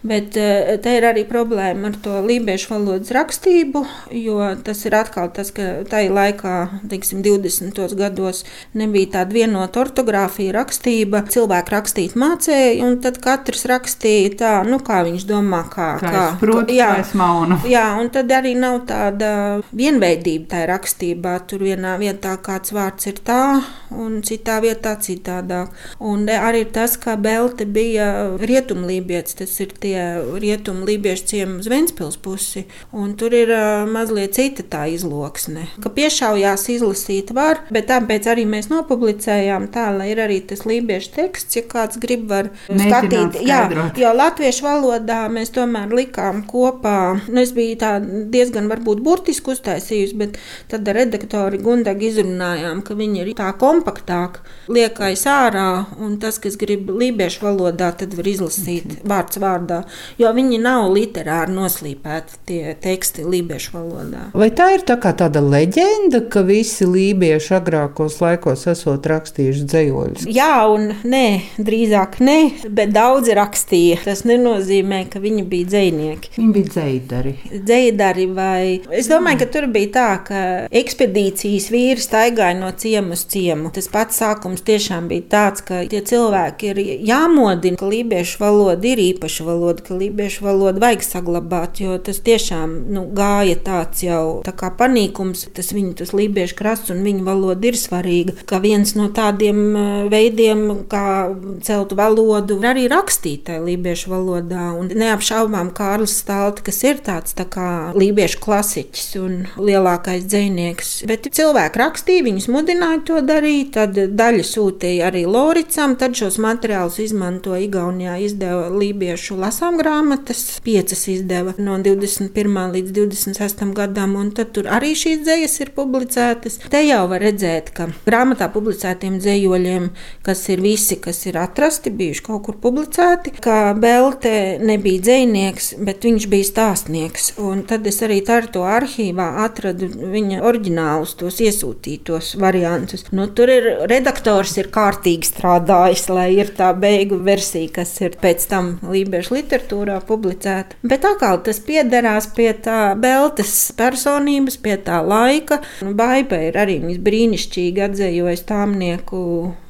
bet 0.00 0.36
eh, 0.40 0.78
te 0.80 0.94
ir 0.96 1.04
arī 1.04 1.26
problēma 1.28 1.90
ar 1.90 1.96
to 2.00 2.22
lībiešu 2.24 2.70
valodas 2.70 3.10
rakstību, 3.12 3.82
jo 4.16 4.38
tas 4.64 4.78
ir 4.88 4.94
atkal 4.96 5.28
tas, 5.36 5.50
ka 5.52 5.84
tajā 5.84 6.08
laikā, 6.16 6.54
teiksim, 6.88 7.20
20. 7.20 7.76
gados 7.98 8.46
nebija 8.72 9.18
tāda 9.18 9.36
vienota 9.36 9.82
ortogrāfija, 9.82 10.54
rakstība. 10.56 11.20
Cilvēki 11.34 11.74
rakstīt 11.74 12.14
mācīja, 12.16 12.78
un 12.86 12.96
tad 13.04 13.20
katrs 13.20 13.66
rakstīja 13.68 14.32
tā, 14.40 14.54
nu, 14.64 14.80
kā 14.80 15.02
viņš 15.10 15.28
domā, 15.28 15.60
kā, 15.68 15.90
kā, 16.00 16.14
kā 16.16 16.24
prot, 16.40 16.72
jā, 16.72 16.88
maunu. 17.12 17.60
Jā, 17.68 17.84
un 18.00 18.08
tad 18.14 18.32
arī 18.32 18.54
nav 18.56 18.86
tāda 18.88 19.34
vienveidība 19.76 20.54
tajā 20.54 20.70
rakstībā. 20.72 21.36
Tur 21.52 21.68
vienā 21.68 21.98
vietā 22.00 22.38
kāds 22.40 22.72
vārds 22.72 23.12
ir 23.12 23.20
tā, 23.20 23.60
un 23.92 24.22
citā 24.24 24.62
vietā 24.64 24.96
citādāk. 24.96 25.76
Un 26.00 26.24
arī 26.32 26.64
tas, 26.72 26.96
kā 26.96 27.20
Belte 27.20 27.65
bija 27.72 28.08
rietumlībietis, 28.40 29.36
tas 29.40 29.54
ir 29.62 29.72
tie 29.80 29.98
rietumlībiešu 30.42 31.26
ciemi 31.32 31.58
uz 31.62 31.68
Ventspils 31.70 32.18
pusi, 32.22 32.64
un 32.92 33.14
tur 33.18 33.34
ir 33.36 33.52
mazliet 33.90 34.36
cita 34.36 34.64
tā 34.66 34.84
izloksne. 34.92 35.66
Ka 35.82 35.92
piešaujās 35.94 36.66
izlasīt 36.72 37.32
var, 37.36 37.62
bet 37.72 37.88
tāpēc 37.90 38.28
arī 38.32 38.46
mēs 38.48 38.70
nopublicējām 38.72 39.68
tā, 39.74 39.88
lai 39.96 40.10
ir 40.12 40.22
arī 40.24 40.40
tas 40.48 40.64
lībiešu 40.68 41.12
teksts, 41.16 41.58
ja 41.58 41.64
kāds 41.66 42.00
grib 42.02 42.26
var 42.30 42.50
Mēģināt 42.68 43.06
skatīt. 43.06 43.40
Jā, 43.46 43.62
jo 44.00 44.12
latviešu 44.16 44.66
valodā 44.66 45.22
mēs 45.32 45.52
tomēr 45.54 45.92
likām 45.96 46.44
kopā, 46.48 46.98
nu 47.28 47.42
es 47.42 47.52
biju 47.56 47.78
tā 47.80 47.96
diezgan 48.02 48.70
varbūt 48.72 49.02
burtiski 49.04 49.54
uztaisījusi, 49.54 50.18
bet 50.20 50.40
tad 50.70 50.88
redaktori 50.96 51.60
Gundagi 51.62 52.10
izrunājām, 52.10 52.82
ka 52.86 52.96
viņi 52.98 53.22
ir 53.22 53.32
tā 53.38 53.50
kompaktāk 53.58 54.40
liekais 54.72 55.24
ārā, 55.30 55.68
un 56.02 56.18
tas, 56.22 56.38
kas 56.42 56.58
grib 56.60 56.90
lībiešu 56.90 57.44
valodā, 57.44 57.55
valodā, 57.56 57.90
tad 57.96 58.14
var 58.16 58.28
izlasīt 58.28 58.86
okay. 58.86 59.02
vārds 59.08 59.40
vārdā, 59.40 59.80
jo 60.20 60.30
viņi 60.36 60.60
nav 60.62 60.90
literāri 60.92 61.54
noslīpēti 61.56 62.40
tie 62.48 62.74
teksti 62.82 63.24
lībiešu 63.26 63.74
valodā. 63.74 64.26
Vai 64.36 64.50
tā 64.54 64.68
ir 64.76 64.84
tā 64.86 64.98
tāda 65.06 65.40
leģenda, 65.40 66.22
ka 66.32 66.42
visi 66.46 66.86
lībieši 66.88 67.54
agrākos 67.56 68.20
laikos 68.22 68.66
esot 68.70 69.06
rakstījuši 69.10 69.64
dzējoļus? 69.72 70.26
Jā, 70.36 70.66
un 70.72 70.90
nē, 71.06 71.26
drīzāk 71.58 72.18
nē, 72.24 72.38
bet 72.68 72.92
daudzi 72.94 73.36
rakstīja. 73.36 74.00
Tas 74.06 74.24
nenozīmē, 74.28 75.04
ka 75.12 75.22
viņi 75.22 75.44
bija 75.48 75.70
dzējnieki. 75.72 76.34
Viņi 76.36 76.52
bija 76.56 76.72
dzējdari. 76.74 77.34
Dzējdari 77.56 78.26
vai... 78.36 78.60
Es 79.00 79.10
domāju, 79.10 79.42
ka 79.42 79.50
tur 79.56 79.68
bija 79.72 79.92
tā, 79.96 80.08
ka 80.26 80.42
ekspedīcijas 80.82 81.70
vīri 81.72 82.02
staigāja 82.02 82.58
no 82.58 82.72
ciemu 82.76 83.16
uz 83.16 83.24
ciemu. 83.30 83.72
Tas 83.74 83.88
pats 83.92 84.20
sākums 84.20 84.64
tiešām 84.66 85.08
bija 85.10 85.26
tāds, 85.36 85.64
ka 85.66 85.84
tie 85.90 86.02
cilvēki 86.06 86.72
ir 86.72 86.82
jāmod 87.06 87.45
pamodina, 87.46 87.76
ka 87.76 87.86
lībiešu 87.86 88.40
valoda 88.40 88.88
ir 88.88 88.98
īpaša 88.98 89.44
valoda, 89.46 89.82
ka 89.86 89.94
lībiešu 89.94 90.44
valodu 90.44 90.82
vajag 90.82 91.02
saglabāt, 91.04 91.80
jo 91.80 91.96
tas 92.02 92.18
tiešām 92.26 92.74
nu, 92.92 93.06
gāja 93.14 93.56
tāds 93.62 94.02
jau 94.02 94.42
tā 94.46 94.52
kā 94.56 94.72
panīkums, 94.74 95.46
tas 95.54 95.70
viņu 95.74 95.94
tas 96.00 96.12
lībiešu 96.16 96.56
krasts 96.58 96.92
un 96.94 97.04
viņa 97.06 97.24
valoda 97.26 97.70
ir 97.70 97.78
svarīga. 97.78 98.34
Kā 98.48 98.60
viens 98.62 98.94
no 98.98 99.08
tādiem 99.14 100.08
veidiem, 100.10 100.64
kā 100.90 101.30
celt 101.66 101.94
valodu, 101.96 102.58
arī 102.66 102.88
rakstīt 102.90 103.46
tajā 103.46 103.62
lībiešu 103.62 104.10
valodā. 104.10 104.72
Un 104.76 104.90
neapšaubām 104.90 105.70
Kārlis 105.76 106.16
Stalti, 106.16 106.64
kas 106.66 106.82
ir 106.86 107.00
tāds 107.06 107.36
tā 107.36 107.46
kā 107.46 107.68
lībiešu 107.96 108.40
klasiķis 108.42 109.08
un 109.22 109.38
lielākais 109.60 110.26
dzēnieks. 110.26 110.94
Bet 111.06 111.28
cilvēki 111.36 111.82
rakstīja, 111.82 112.26
viņus 112.26 112.50
mudināja 112.50 113.02
to 113.06 113.22
darīt, 113.26 113.74
tad 113.76 113.94
daļa 113.94 114.46
sūtīja 114.46 115.10
arī 115.10 115.26
Loricam, 115.30 115.94
tad 116.00 116.16
šos 116.18 116.40
materiālus 116.42 116.98
izmantoja 117.04 117.35
to 117.44 117.56
Igaunijā 117.58 118.16
izdeva 118.24 118.68
lībiešu 118.72 119.36
lasām 119.40 119.78
grāmatas, 119.80 120.60
piecas 120.64 121.06
izdeva 121.12 121.54
no 121.58 121.76
21. 121.82 122.58
līdz 122.76 122.94
26. 122.96 123.64
gadam, 123.76 124.16
un 124.20 124.30
tad 124.36 124.52
tur 124.56 124.68
arī 124.72 124.94
šīs 124.98 125.22
dzējas 125.26 125.56
ir 125.64 125.72
publicētas. 125.76 126.58
Te 126.72 126.82
jau 126.86 127.02
var 127.10 127.24
redzēt, 127.24 127.72
ka 127.76 127.88
grāmatā 128.06 128.48
publicētiem 128.54 129.18
dzējoļiem, 129.22 129.88
kas 130.26 130.44
ir 130.52 130.62
visi, 130.64 130.98
kas 131.02 131.22
ir 131.28 131.38
atrasti, 131.40 131.92
bijuši 131.94 132.24
kaut 132.26 132.44
kur 132.46 132.60
publicēti, 132.62 133.34
ka 133.42 133.74
Belte 133.76 134.34
nebija 134.62 135.04
dzējnieks, 135.06 135.72
bet 135.86 136.06
viņš 136.06 136.28
bija 136.32 136.50
stāstnieks. 136.50 137.32
Un 137.42 137.64
tad 137.68 137.86
es 137.88 138.00
arī 138.04 138.20
Tartu 138.26 138.64
arhīvā 138.66 139.28
atradu 139.44 139.88
viņa 139.88 140.42
oriģinālus, 140.46 141.16
tos 141.20 141.40
iesūtītos 141.44 142.34
variantus. 142.40 143.06
Nu, 143.16 143.28
tur 143.28 143.50
ir 143.52 143.68
redaktors 143.90 144.56
ir 144.60 144.70
kārtīgi 144.74 145.30
strādājis, 145.30 146.06
lai 146.12 146.28
ir 146.38 146.52
tā 146.56 146.72
beigu 146.76 147.18
versija, 147.26 147.72
kas 147.80 147.94
ir 148.02 148.16
pēc 148.22 148.46
tam 148.50 148.72
lībiešu 148.86 149.36
literatūrā 149.36 149.98
publicēta. 150.06 150.78
Bet 150.86 151.06
atkal 151.08 151.42
tas 151.46 151.60
piederās 151.66 152.30
pie 152.36 152.52
tā 152.64 152.94
beltes 153.00 153.54
personības, 153.76 154.58
pie 154.62 154.76
tā 154.86 155.02
laika. 155.04 155.60
Baiba 155.82 156.40
ir 156.48 156.58
arī 156.60 156.80
brīnišķīgi 157.02 157.86
atzējojas 157.88 158.44
tāmnieku 158.48 159.22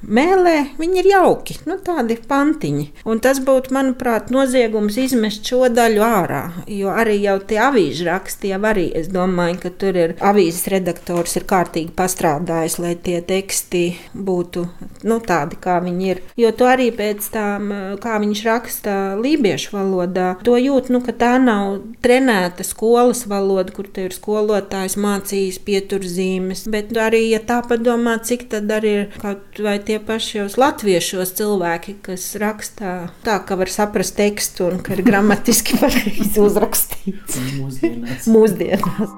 mēlē. 0.07 0.57
Viņi 0.79 1.01
ir 1.03 1.11
jauki, 1.11 1.59
nu, 1.69 1.79
tādi 1.83 2.17
pantiņi. 2.29 2.87
Un 3.09 3.21
tas 3.25 3.41
būtu, 3.45 3.75
manuprāt, 3.77 4.31
noziegums 4.35 4.99
izmest 5.01 5.47
šo 5.47 5.67
daļu 5.73 6.05
ārā. 6.07 6.43
Jo 6.71 6.95
arī 6.95 7.19
jau 7.23 7.39
tie 7.49 7.61
avīžu 7.67 8.07
raksti, 8.09 8.53
jau 8.55 8.61
arī 8.71 8.89
es 8.99 9.11
domāju, 9.13 9.59
ka 9.65 9.73
tur 9.81 9.99
ir 9.99 10.17
avīzes 10.21 10.71
redaktors 10.73 11.37
ir 11.39 11.47
kārtīgi 11.49 11.95
pastrādājis, 11.97 12.79
lai 12.83 12.95
tie 13.03 13.21
teksti 13.27 13.85
būtu 14.15 14.67
nu, 15.09 15.21
tādi, 15.27 15.59
kā 15.61 15.79
viņi 15.85 16.11
ir. 16.13 16.23
Jo 16.39 16.53
to 16.57 16.69
arī 16.71 16.91
pēc 16.95 17.31
tā 17.35 17.46
tiešām, 17.47 17.73
eh, 17.73 17.97
kā 18.01 18.19
viņš 18.21 18.45
raksta 18.45 19.21
lībiešu 19.21 19.71
valodā, 19.73 20.43
to 20.43 20.57
jūt, 20.57 20.91
nu, 20.91 21.01
ka 21.01 21.13
tā 21.13 21.43
nav 21.43 21.83
trenēta 22.03 22.65
skolas 22.65 23.27
valoda, 23.27 23.73
kur 23.73 23.85
te 23.85 24.05
ir 24.05 24.11
skolotājs 24.11 24.97
mācījis 24.97 25.59
pieturzīmes. 25.65 26.69
Bet 26.71 26.91
arī, 26.91 27.31
ja 27.31 27.39
tā 27.39 27.63
padomā, 27.67 28.23
cik 28.23 28.49
tad 28.51 28.65
arī 28.65 29.07
ir 29.07 29.07
kaut 29.19 29.59
vai 29.59 29.79
tie 29.79 29.99
paši 29.99 30.39
jau 30.39 30.49
latviešos 30.57 31.33
cilvēki, 31.37 32.03
kas 32.03 32.37
rakstā 32.37 33.11
tā, 33.25 33.45
ka 33.45 33.57
var 33.57 33.67
saprast 33.67 34.17
tekstu 34.17 34.71
un 34.71 34.79
ka 34.81 34.95
ir 34.95 35.03
gramatiski 35.03 35.79
pareizi 35.81 36.41
uzrakstīts. 36.41 37.39
Mūsdienās. 37.59 38.27
Mūsdienās. 38.35 39.15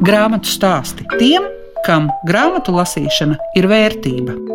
Grāmatu 0.00 0.48
stāsti 0.48 1.04
tiem, 1.18 1.44
kam 1.84 2.08
grāmatu 2.26 2.72
lasīšana 2.72 3.36
ir 3.56 3.68
vērtība. 3.68 4.49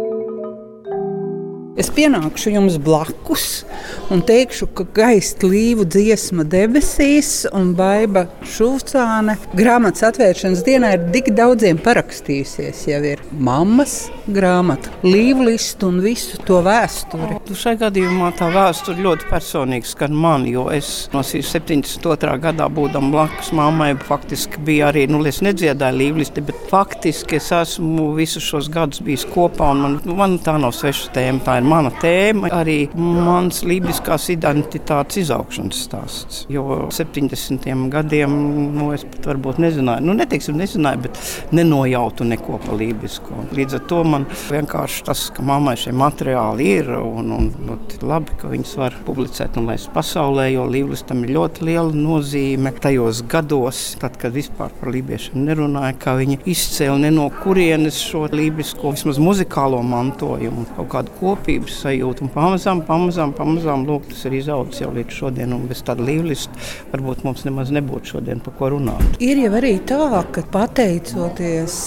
Es 1.76 1.90
pienākšu 1.92 2.54
jums 2.54 2.78
blakus 2.80 3.66
un 4.14 4.22
teikšu, 4.24 4.70
ka 4.78 4.86
gaisa 4.96 5.44
līvu 5.44 5.84
dziesma 5.92 6.46
debesīs 6.48 7.44
un 7.52 7.74
baiva 7.76 8.30
šūcāne 8.48 9.36
grāmatas 9.60 10.06
atvēršanas 10.08 10.62
dienā 10.64 10.94
ir 10.96 11.04
tik 11.12 11.34
daudziem 11.36 11.82
parakstījusies. 11.84 12.86
Jau 12.88 13.02
ir 13.10 13.24
mammas 13.36 13.98
grāmata, 14.32 14.94
līvu 15.04 15.50
listu 15.50 15.90
un 15.92 16.00
visu 16.06 16.40
to 16.48 16.62
vēsturi. 16.64 17.42
O, 17.42 17.58
šai 17.60 17.76
gadījumā 17.82 18.32
tā 18.40 18.48
vēsture 18.56 19.04
ļoti 19.04 19.28
personīgi 19.34 19.92
skan 19.92 20.16
man, 20.16 20.48
jo 20.48 20.70
es 20.72 21.10
no 21.12 21.26
72. 21.28 22.38
gadā 22.46 22.70
būdam 22.72 23.12
blakus 23.12 23.52
mammai, 23.52 23.92
faktiski 24.08 24.64
bija 24.64 24.94
arī, 24.94 25.10
nu, 25.12 25.20
es 25.28 25.42
nedziedāju 25.44 26.00
līvlisti, 26.06 26.46
bet 26.48 26.64
faktiski 26.72 27.42
es 27.42 27.52
esmu 27.60 28.14
visus 28.16 28.48
šos 28.48 28.72
gadus 28.72 29.04
bijis 29.04 29.28
kopā 29.36 29.74
un 29.76 29.84
man, 29.84 30.00
man 30.24 30.40
tā 30.40 30.56
nav 30.62 30.72
sveša 30.80 31.12
tēma, 31.20 31.44
mana 31.66 31.92
tēma, 32.02 32.50
arī 32.54 32.78
mans 32.96 33.64
lībiskās 33.68 34.30
identitātes 34.34 35.22
izaugšanas 35.26 35.82
stāsts. 35.88 36.42
Jo 36.52 36.86
70. 36.94 37.66
gadiem 37.94 38.34
nu, 38.76 38.92
es 38.96 39.06
pat 39.10 39.30
varbūt 39.32 39.60
nezināju, 39.64 40.06
nu, 40.06 40.16
neteiksim, 40.18 40.58
nezināju, 40.60 41.04
bet 41.06 41.20
nenojautu 41.56 42.28
neko 42.28 42.60
par 42.66 42.78
lībisko. 42.80 43.46
Līdz 43.56 43.80
ar 43.80 43.84
to 43.90 44.02
man 44.08 44.28
vienkārši 44.50 45.06
tas, 45.10 45.26
ka 45.36 45.46
mammai 45.46 45.76
šie 45.80 45.94
materiāli 45.96 46.70
ir 46.80 46.92
un, 46.98 47.32
un, 47.36 47.50
un 47.66 47.84
labi, 48.06 48.38
ka 48.42 48.52
viņas 48.52 48.76
var 48.82 48.98
publicēt 49.08 49.60
un 49.60 49.70
laist 49.72 49.92
pasaulē, 49.96 50.48
jo 50.54 50.68
līblistam 50.70 51.24
ir 51.26 51.36
ļoti 51.38 51.70
liela 51.70 51.96
nozīme 51.96 52.74
tajos 52.82 53.24
gados, 53.32 53.84
tad, 54.02 54.20
kad 54.22 54.36
vispār 54.36 54.74
par 54.80 54.94
lībiešiem 54.94 55.46
nerunāja, 55.48 55.96
kā 56.02 56.16
viņi 56.20 56.42
izcēla 56.52 57.00
ne 57.06 57.14
no 57.16 57.30
kurienes 57.42 58.00
šo 58.04 58.26
lībisko, 58.32 58.94
vismaz 58.96 59.20
muzikālo 59.22 59.82
mantojumu, 59.86 60.68
kaut 60.76 60.92
kādu 60.94 61.16
kopību 61.20 61.55
brīvības 61.56 61.80
sajūta. 61.84 62.26
Un 62.26 62.32
pamazām, 62.34 62.82
pamazām, 62.86 63.34
pamazām 63.36 63.86
lūk, 63.88 64.10
tas 64.10 64.26
ir 64.28 64.36
izaudzis 64.40 64.82
jau 64.82 64.92
līdz 64.94 65.16
šodien, 65.16 65.54
un 65.54 65.68
bez 65.70 65.84
tāda 65.86 66.04
līvlista 66.04 66.52
varbūt 66.92 67.24
mums 67.26 67.46
nemaz 67.46 67.72
nebūtu 67.72 68.16
šodien 68.16 68.42
par 68.44 68.56
ko 68.58 68.72
runāt. 68.76 69.20
Ir 69.24 69.40
jau 69.40 69.54
arī 69.56 69.78
tā, 69.88 70.24
ka 70.32 70.44
pateicoties 70.52 71.78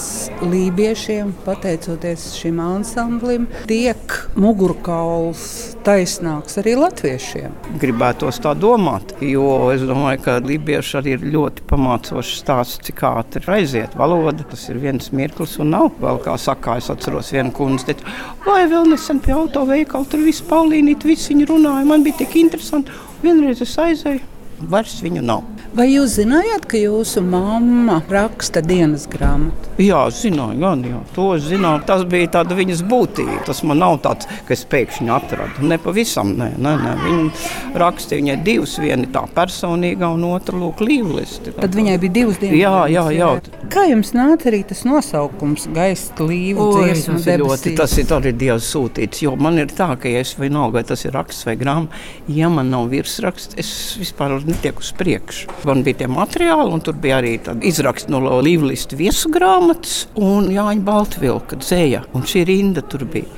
lībiešiem, 0.41 1.33
pateicoties 1.45 2.33
šim 2.39 2.59
ansamblim, 2.63 3.47
tiek 3.69 4.17
mugurkauls 4.39 5.75
taisnāks 5.85 6.59
arī 6.61 6.75
latviešiem. 6.79 7.55
Gribētos 7.81 8.41
tā 8.43 8.55
domāt, 8.57 9.15
jo 9.23 9.69
es 9.73 9.85
domāju, 9.87 10.23
ka 10.25 10.37
lībieši 10.43 10.97
arī 10.99 11.15
ir 11.17 11.27
ļoti 11.35 11.65
pamācošs 11.69 12.35
stāsts, 12.41 12.81
cik 12.89 13.03
ātri 13.09 13.45
aiziet 13.59 13.95
valoda. 13.99 14.45
Tas 14.49 14.65
ir 14.71 14.79
viens 14.81 15.11
mirklis 15.15 15.57
un 15.61 15.73
nav 15.75 15.91
vēl 16.01 16.21
kā 16.23 16.35
saka, 16.41 16.77
es 16.79 16.89
atceros 16.91 17.31
vienu 17.33 17.53
kundzi, 17.55 17.89
teica, 17.89 18.17
vai 18.45 18.63
vēl 18.69 18.89
nesen 18.91 19.21
pie 19.23 19.35
autoveikala 19.59 20.07
tur 20.07 20.23
viss 20.23 20.43
Paulīnīt, 20.47 21.03
visi 21.03 21.33
viņi 21.33 21.47
runāja, 21.49 21.85
man 21.87 22.03
bija 22.05 22.21
tik 22.21 22.37
interesanti. 22.39 22.93
Vienreiz 23.19 23.59
es 23.65 23.75
aizēju, 23.75 24.21
vairs 24.61 24.99
viņu 25.03 25.23
nav. 25.25 25.45
Vai 25.77 25.85
jūs 25.91 26.15
zinājāt, 26.17 26.65
ka 26.69 26.79
jūsu 26.81 27.21
mamma 27.21 27.99
raksta 28.09 28.63
dienas 28.65 29.05
grāmatu? 29.09 29.69
Jā, 29.79 30.01
zināju, 30.11 30.57
gan 30.59 30.81
jā. 30.83 31.01
To 31.15 31.27
zināju. 31.39 31.83
Tas 31.87 32.03
bija 32.09 32.31
tāda 32.39 32.57
viņas 32.57 32.81
būtība. 32.89 33.37
Tas 33.47 33.61
man 33.67 33.79
nav 33.83 33.99
tāds, 34.03 34.27
ka 34.47 34.55
es 34.55 34.65
pēkšņi 34.69 35.13
atradu. 35.13 35.67
Ne 35.69 35.77
pavisam, 35.81 36.33
nē, 36.39 36.49
nē, 36.57 36.73
nē. 36.83 36.95
Viņa 37.03 37.77
rakstīja 37.83 38.23
viņai 38.23 38.37
divas, 38.47 38.75
viena 38.81 39.07
tā 39.13 39.23
personīga 39.35 40.09
un 40.15 40.25
otra 40.31 40.57
lūk 40.57 40.81
līvlisti. 40.83 41.53
Tad 41.59 41.77
viņai 41.77 41.99
bija 42.01 42.17
divas 42.17 42.41
dienas. 42.41 42.57
Jā, 42.59 42.75
jā, 42.91 43.05
jā. 43.13 43.29
Kā 43.69 43.85
jums 43.85 44.15
nāca 44.17 44.49
arī 44.49 44.63
tas 44.65 44.81
nosaukums 44.87 45.69
gaisa 45.75 46.25
līvu 46.25 46.65
dziesmu 46.79 47.19
ļoti, 47.43 47.75
tas 47.77 47.93
ir 48.01 48.13
arī 48.15 48.33
Dievs 48.39 48.69
sūtīts, 48.73 49.21
jo 49.25 49.35
man 49.39 49.59
ir 49.61 49.69
tā, 49.73 49.91
ka 49.99 50.09
ja 50.09 50.23
es 50.23 50.33
vienalga, 50.39 50.79
vai 50.79 50.83
tas 50.89 51.05
ir 51.05 51.13
raksts 51.15 51.45
vai 51.47 51.55
grāmata, 51.59 51.99
ja 52.33 52.49
man 52.49 52.71
nav 52.73 52.89
virsraksts, 52.91 53.57
es 53.59 53.71
vispār 53.99 54.33
netieku 54.49 54.83
uz 54.83 54.91
priekšu. 54.97 55.59
Man 55.69 55.83
bija 55.85 56.01
tie 56.01 56.09
materiāli, 56.11 56.73
un 56.73 56.83
tur 56.85 56.97
bija 57.01 57.19
arī 57.21 57.35
izraksts 57.69 58.11
no 58.11 58.21
Līvlista 58.43 58.97
viesu 58.99 59.31
grāmatas 59.33 60.07
un 60.19 60.49
Jāņa 60.53 60.85
Baltvilka 60.85 61.59
dzēja. 61.61 62.05
Un 62.17 62.27
šī 62.29 62.45
rinda 62.49 62.83
tur 62.85 63.05
bija 63.09 63.29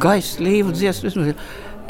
gaisa 0.00 0.42
līva 0.44 0.74
dziesmas. 0.74 1.18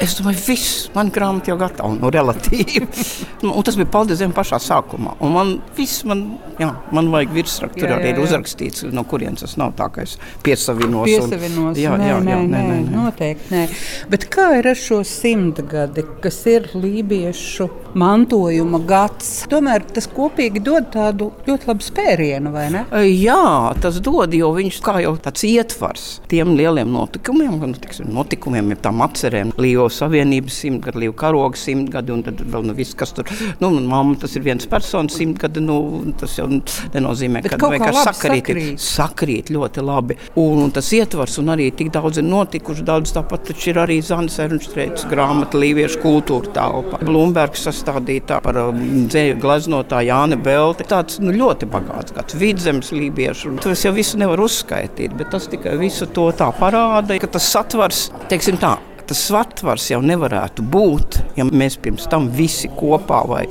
Es 0.01 0.15
domāju, 0.17 0.39
viss, 0.47 0.87
man 0.95 1.11
grāmata 1.13 1.51
jau 1.51 1.57
gatava, 1.61 1.93
nu, 1.93 2.09
relatīvi. 2.13 2.87
un 3.47 3.65
tas 3.65 3.77
bija 3.77 3.89
paldies 3.91 4.21
Dievam 4.21 4.33
pašā 4.37 4.57
sākumā. 4.61 5.15
Un 5.21 5.35
man 5.35 5.51
viss, 5.77 6.05
man, 6.09 6.23
jā, 6.61 6.71
man 6.95 7.09
vajag 7.13 7.35
virsrakstu, 7.35 7.83
tur 7.83 7.93
arī 7.97 8.13
ir 8.13 8.21
uzrakstīts, 8.23 8.85
no 8.93 9.03
kurienes 9.09 9.45
tas 9.45 9.57
nav 9.61 9.75
tā, 9.77 9.89
ka 9.93 10.05
es 10.05 10.15
piesavinos. 10.45 11.09
Piesavinos, 11.09 11.75
un, 11.75 11.81
jā, 11.81 11.93
nē, 11.99 12.07
jā, 12.09 12.15
jā, 12.17 12.21
nē, 12.23 12.41
nē, 12.47 12.63
nē, 12.69 12.79
noteikti 12.95 13.53
nē. 13.53 13.63
Bet 14.11 14.25
kā 14.33 14.47
ir 14.59 14.71
ar 14.71 14.79
šo 14.79 15.01
simtgadi, 15.07 16.05
kas 16.23 16.39
ir 16.49 16.71
lībiešu 16.77 17.69
mantojuma 18.01 18.81
gads? 18.87 19.31
Tomēr 19.51 19.85
tas 19.93 20.09
kopīgi 20.11 20.63
dod 20.65 20.89
tādu 20.93 21.31
ļoti 21.47 21.69
labu 21.69 21.85
spērienu, 21.85 22.53
vai 22.55 22.67
ne? 22.73 22.85
Jā, 23.11 23.75
tas 23.83 24.01
dod, 24.03 24.33
jo 24.33 24.53
viņš 24.57 24.81
kā 24.85 24.97
jau 25.05 25.13
tāds 25.21 25.45
ietvars 25.47 26.09
tiem 26.31 26.55
lieliem 26.57 26.89
notikumiem, 26.89 27.59
nu, 27.61 27.77
tiksim, 27.81 28.09
notikumiem, 28.15 28.73
ja 28.73 28.81
tām 28.87 29.03
atcerēm, 29.05 29.53
Līvos 29.61 29.90
Savienības 29.93 30.59
simtgadu, 30.63 31.01
Līvu 31.01 31.15
karoga 31.17 31.59
simtgadu, 31.59 32.15
un 32.15 32.23
tad 32.25 32.41
vēl 32.41 32.65
nu, 32.67 32.75
viss, 32.77 32.95
kas 32.97 33.13
tur 33.17 33.29
nu, 33.61 33.71
mamma, 33.79 34.17
tas 34.21 34.35
ir 34.37 34.45
viens 34.45 34.67
personis 34.69 35.17
simtgadu. 35.19 35.63
Nu, 35.63 35.77
tas 36.19 36.37
jau 36.39 36.47
nenozīmē, 36.49 37.43
ka 37.45 37.59
vienkārši 37.61 38.05
sakrīt, 38.07 38.51
sakrīt. 38.51 38.83
sakrīt 38.83 39.51
ļoti 39.53 39.85
labi. 39.85 40.17
Un, 40.41 40.63
un 40.65 40.73
tas 40.75 40.91
ietvars, 40.95 41.37
un 41.41 41.53
arī 41.55 41.69
tik 41.75 41.91
daudz 41.93 42.21
ir 42.21 42.27
notikuši. 42.27 42.85
Daudz 42.87 43.13
tāpat 43.15 43.51
ir 43.55 43.79
arī 43.81 43.99
Zanas 44.05 44.39
Ernstreits 44.41 45.07
grāmata 45.11 45.59
Līviešu 45.61 46.01
kultūra 46.03 46.53
telpa. 46.55 47.01
Blumbergs 47.05 47.65
sastādītā 47.67 48.41
par 48.43 48.59
um, 48.65 48.81
dzēju 49.11 49.39
gleznotāju 49.41 50.11
Jāni 50.11 50.39
Belti. 50.41 50.87
Tāds 50.91 51.19
nu, 51.23 51.33
ļoti 51.35 51.69
bagāts 51.71 52.15
gads, 52.15 52.37
vidzemes 52.41 52.91
lībiešu. 52.95 53.55
Tas 53.63 53.85
jau 53.85 53.93
visu 53.95 54.19
nevar 54.21 54.41
uzskaitīt, 54.43 55.15
bet 55.17 55.31
tas 55.33 55.49
tikai 55.51 55.77
visu 55.81 56.09
to 56.15 56.29
tā 56.37 56.51
parāda, 56.57 57.19
ka 57.21 57.29
tas 57.31 57.49
satvars, 57.53 58.07
teiksim 58.31 58.59
tā, 58.61 58.75
tas 59.11 59.25
satvars 59.27 59.89
jau 59.91 59.99
nevarētu 59.99 60.63
būt, 60.71 61.17
ja 61.35 61.43
mēs 61.43 61.75
pirms 61.83 62.05
tam 62.11 62.29
visi 62.31 62.69
kopā 62.71 63.19
vai 63.27 63.41